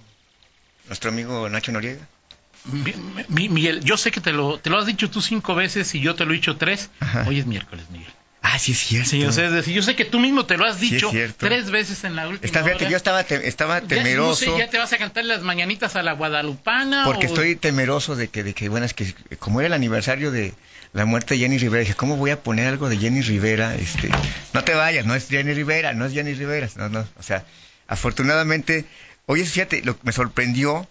nuestro 0.88 1.10
amigo 1.10 1.50
Nacho 1.50 1.72
Noriega? 1.72 2.08
Miguel, 3.28 3.84
yo 3.84 3.98
sé 3.98 4.12
que 4.12 4.22
te 4.22 4.32
lo, 4.32 4.58
te 4.58 4.70
lo 4.70 4.78
has 4.78 4.86
dicho 4.86 5.10
tú 5.10 5.22
cinco 5.22 5.54
veces 5.54 5.94
y 5.96 6.00
yo 6.00 6.16
te 6.16 6.26
lo 6.26 6.32
he 6.32 6.36
dicho 6.36 6.56
tres. 6.56 6.90
Hoy 7.28 7.40
es 7.40 7.46
miércoles, 7.46 7.86
Miguel. 7.92 8.12
Ah, 8.42 8.60
sí 8.60 8.74
es 8.74 8.80
cierto. 8.80 9.10
Sí, 9.10 9.24
o 9.24 9.32
sea, 9.32 9.46
es 9.46 9.54
decir, 9.54 9.74
yo 9.74 9.82
sé 9.82 9.96
que 9.96 10.04
tú 10.04 10.20
mismo 10.20 10.46
te 10.46 10.58
lo 10.58 10.66
has 10.66 10.80
dicho 10.80 11.12
tres 11.38 11.72
veces 11.72 12.04
en 12.04 12.16
la 12.16 12.28
última 12.28 12.46
Está, 12.46 12.64
fíjate, 12.64 12.90
yo 12.90 12.98
estaba, 12.98 13.22
estaba 13.22 13.82
temeroso. 13.82 14.46
Ya, 14.46 14.52
no 14.52 14.58
sé, 14.58 14.64
ya 14.66 14.70
te 14.70 14.78
vas 14.78 14.92
a 14.92 14.98
cantar 14.98 15.24
las 15.26 15.44
mañanitas 15.44 15.96
a 15.96 16.04
la 16.04 16.12
guadalupana. 16.12 17.06
Porque 17.06 17.26
estoy 17.28 17.56
temeroso 17.56 18.16
de 18.16 18.28
que, 18.28 18.44
de 18.44 18.54
que, 18.54 18.68
bueno, 18.68 18.86
es 18.86 18.94
que 18.94 19.14
como 19.40 19.62
era 19.62 19.68
el 19.68 19.74
aniversario 19.74 20.30
de 20.30 20.54
la 20.92 21.06
muerte 21.06 21.36
de 21.36 21.40
Jenny 21.40 21.58
Rivera, 21.58 21.82
dije, 21.82 21.96
¿cómo 21.96 22.18
voy 22.18 22.32
a 22.32 22.44
poner 22.44 22.68
algo 22.68 22.90
de 22.90 22.98
Jenny 22.98 23.22
Rivera? 23.22 23.76
Este, 23.76 24.10
no 24.54 24.64
te 24.64 24.74
vayas, 24.74 25.06
no 25.06 25.16
es 25.16 25.30
Jenny 25.30 25.54
Rivera, 25.54 25.94
no 25.94 26.06
es 26.06 26.14
Jenny 26.14 26.34
Rivera, 26.34 26.70
no, 26.76 26.90
no, 26.90 27.08
o 27.18 27.24
sea, 27.24 27.46
afortunadamente, 27.88 28.86
oye, 29.26 29.46
fíjate, 29.46 29.82
lo 29.84 29.98
que 29.98 30.04
me 30.04 30.12
sorprendió 30.12 30.88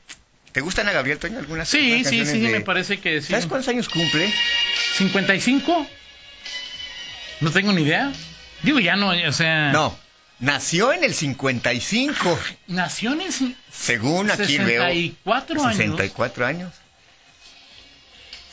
¿Te 0.53 0.61
gustan 0.61 0.87
a 0.89 0.93
Gabriel 0.93 1.19
Toño 1.19 1.39
algunas 1.39 1.69
Sí, 1.69 2.05
sí, 2.05 2.27
sí, 2.27 2.39
me 2.41 2.61
parece 2.61 3.01
que 3.01 3.23
sí. 3.23 3.29
¿Sabes 3.29 3.47
cuántos 3.47 3.69
años 3.69 3.89
cumple? 3.89 4.31
¿55? 4.99 5.89
No 7.41 7.51
tengo 7.51 7.73
ni 7.73 7.83
idea. 7.83 8.13
Digo, 8.63 8.79
ya 8.79 8.95
no, 8.95 9.09
o 9.09 9.33
sea... 9.33 9.73
No, 9.73 9.99
nació 10.39 10.93
en 10.93 11.05
el 11.05 11.15
55. 11.15 12.39
Nació 12.69 13.15
en 13.15 13.23
el... 13.23 13.57
Según 13.73 14.31
aquí 14.31 14.59
64 14.59 15.55
veo... 15.55 15.73
64 15.73 16.47
años. 16.47 16.73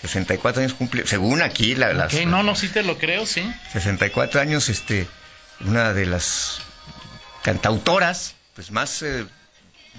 64 0.02 0.62
años 0.62 0.74
cumple, 0.74 1.06
según 1.06 1.42
aquí 1.42 1.76
la, 1.76 1.94
las... 1.94 2.14
no, 2.26 2.42
no, 2.42 2.56
sí 2.56 2.70
te 2.70 2.84
lo 2.84 2.98
creo, 2.98 3.26
sí. 3.26 3.44
64 3.74 4.40
años, 4.40 4.70
este, 4.70 5.06
una 5.60 5.92
de 5.92 6.06
las 6.06 6.62
cantautoras, 7.44 8.36
pues 8.56 8.72
más 8.72 9.02
eh, 9.02 9.26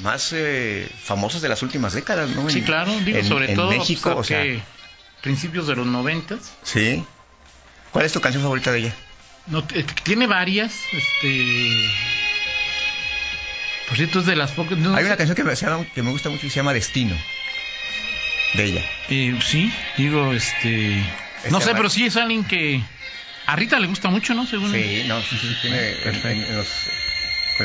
más 0.03 0.33
eh, 0.33 0.89
famosas 1.03 1.43
de 1.43 1.49
las 1.49 1.63
últimas 1.63 1.93
décadas, 1.93 2.31
¿no? 2.31 2.49
Sí, 2.51 2.63
claro, 2.63 2.93
digo, 3.01 3.23
sobre 3.25 3.55
todo 3.55 3.71
México, 3.71 4.15
o 4.17 4.25
sea, 4.25 4.45
principios 5.21 5.67
de 5.67 5.77
los 5.77 5.87
noventas. 5.87 6.53
Sí. 6.63 7.05
¿Cuál 7.93 8.07
es 8.07 8.13
tu 8.13 8.21
canción 8.21 8.43
favorita 8.43 8.73
de 8.73 8.79
ella? 8.79 8.95
No, 9.47 9.65
tiene 10.05 10.27
varias, 10.27 10.73
este... 10.93 11.91
Por 13.89 13.97
cierto, 13.97 14.21
es 14.21 14.27
de 14.27 14.37
las 14.37 14.53
pocas... 14.53 14.79
Hay 14.79 15.05
una 15.05 15.17
canción 15.17 15.35
que 15.35 15.43
me, 15.43 15.55
que 15.93 16.03
me 16.03 16.11
gusta 16.11 16.29
mucho 16.31 16.47
y 16.47 16.51
se 16.51 16.57
llama 16.57 16.73
Destino, 16.73 17.17
de 18.55 18.65
ella. 18.65 18.85
Eh, 19.09 19.37
sí, 19.45 19.73
digo, 19.97 20.33
este... 20.33 21.03
no 21.51 21.61
sé, 21.61 21.73
pero 21.75 21.91
sí 21.91 22.07
es 22.07 22.17
alguien 22.17 22.45
que... 22.45 22.83
A 23.47 23.57
Rita 23.57 23.81
le 23.81 23.89
gusta 23.89 24.09
mucho, 24.11 24.33
¿no? 24.35 24.47
Según 24.47 24.71
sí, 24.71 25.03
no, 25.09 25.21
sí, 25.23 25.37
sí, 25.37 25.57
tiene... 25.63 25.91
En, 26.05 26.65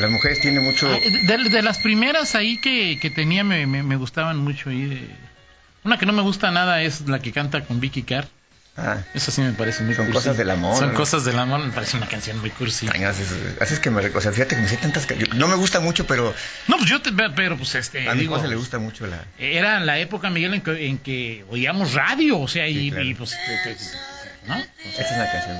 las 0.00 0.10
mujeres 0.10 0.40
tiene 0.40 0.60
mucho... 0.60 0.88
Ah, 0.88 0.98
de, 1.00 1.62
las 1.62 1.78
primeras 1.78 2.34
ahí 2.34 2.58
que, 2.58 2.98
que 3.00 3.10
tenía 3.10 3.44
me, 3.44 3.66
me, 3.66 3.96
gustaban 3.96 4.38
mucho. 4.38 4.70
Ahí 4.70 5.08
Una 5.84 5.98
que 5.98 6.06
no 6.06 6.12
me 6.12 6.22
gusta 6.22 6.50
nada 6.50 6.82
es 6.82 7.02
la 7.02 7.20
que 7.20 7.32
canta 7.32 7.64
con 7.64 7.80
Vicky 7.80 8.02
Carr. 8.02 8.28
Ah, 8.78 8.98
eso 9.14 9.30
sí 9.30 9.40
me 9.40 9.52
parece 9.52 9.82
muy 9.84 9.94
Son 9.94 10.12
cosas 10.12 10.36
del 10.36 10.50
amor. 10.50 10.76
Son 10.76 10.92
cosas 10.92 11.24
del 11.24 11.38
amor, 11.38 11.60
me 11.60 11.72
parece 11.72 11.96
una 11.96 12.06
canción 12.06 12.38
muy 12.40 12.50
cursi. 12.50 12.86
haces, 12.88 13.80
que 13.80 13.90
me. 13.90 14.06
O 14.06 14.20
sea, 14.20 14.32
fíjate 14.32 14.54
que 14.54 14.60
me 14.60 14.68
sé 14.68 14.76
tantas. 14.76 15.06
No 15.34 15.48
me 15.48 15.54
gusta 15.54 15.80
mucho, 15.80 16.06
pero. 16.06 16.34
No, 16.68 16.76
pues 16.76 16.90
yo 16.90 17.00
te. 17.00 17.10
Pero 17.34 17.56
pues 17.56 17.74
este. 17.74 18.06
A 18.06 18.14
mi 18.14 18.26
cosa 18.26 18.46
le 18.46 18.56
gusta 18.56 18.78
mucho 18.78 19.06
la. 19.06 19.24
Era 19.38 19.80
la 19.80 19.98
época, 19.98 20.28
Miguel, 20.28 20.52
en 20.54 20.60
que, 20.60 20.88
en 20.88 20.98
que 20.98 21.46
oíamos 21.48 21.94
radio, 21.94 22.38
o 22.38 22.48
sea, 22.48 22.68
y, 22.68 22.90
pues. 23.14 23.34
¿No? 24.46 24.56
Esta 24.56 25.02
es 25.02 25.12
una 25.12 25.32
canción. 25.32 25.56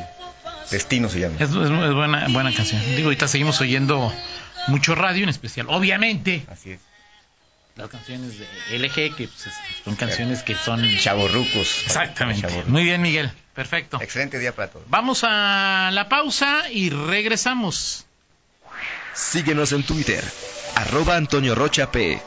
Destino 0.71 1.09
se 1.09 1.21
llama. 1.21 1.37
Es, 1.39 1.51
buena, 1.53 2.29
buena 2.29 2.53
canción. 2.53 2.83
Digo, 2.97 3.09
ahorita 3.09 3.29
seguimos 3.29 3.61
oyendo 3.61 4.13
mucho 4.69 4.95
radio, 4.95 5.23
en 5.23 5.29
especial, 5.29 5.67
obviamente. 5.71 6.45
Así 6.51 6.73
es. 6.73 6.81
Las 7.77 7.91
canciones 7.91 8.39
de 8.39 8.79
LG, 8.79 9.17
que 9.17 9.29
pues, 9.29 9.55
son 9.85 9.97
canciones 9.97 10.43
que 10.43 10.55
son... 10.55 10.83
Chavorrucos. 10.99 11.83
Exactamente. 11.85 12.65
Muy 12.67 12.85
bien, 12.85 13.03
Miguel. 13.03 13.31
Perfecto. 13.55 13.99
Excelente 14.01 14.39
día 14.39 14.55
para 14.55 14.69
todos. 14.69 14.87
Vamos 14.89 15.25
a 15.25 15.91
la 15.93 16.09
pausa 16.09 16.71
y 16.71 16.89
regresamos. 16.91 18.07
Síguenos 19.15 19.73
en 19.73 19.83
Twitter, 19.83 20.23
arroba 20.75 21.17
Antonio 21.17 21.55
Rocha 21.55 21.91
P 21.91 22.21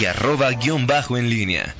y 0.00 0.04
arroba 0.04 0.50
guion 0.50 0.86
bajo 0.86 1.16
en 1.16 1.28
línea. 1.30 1.74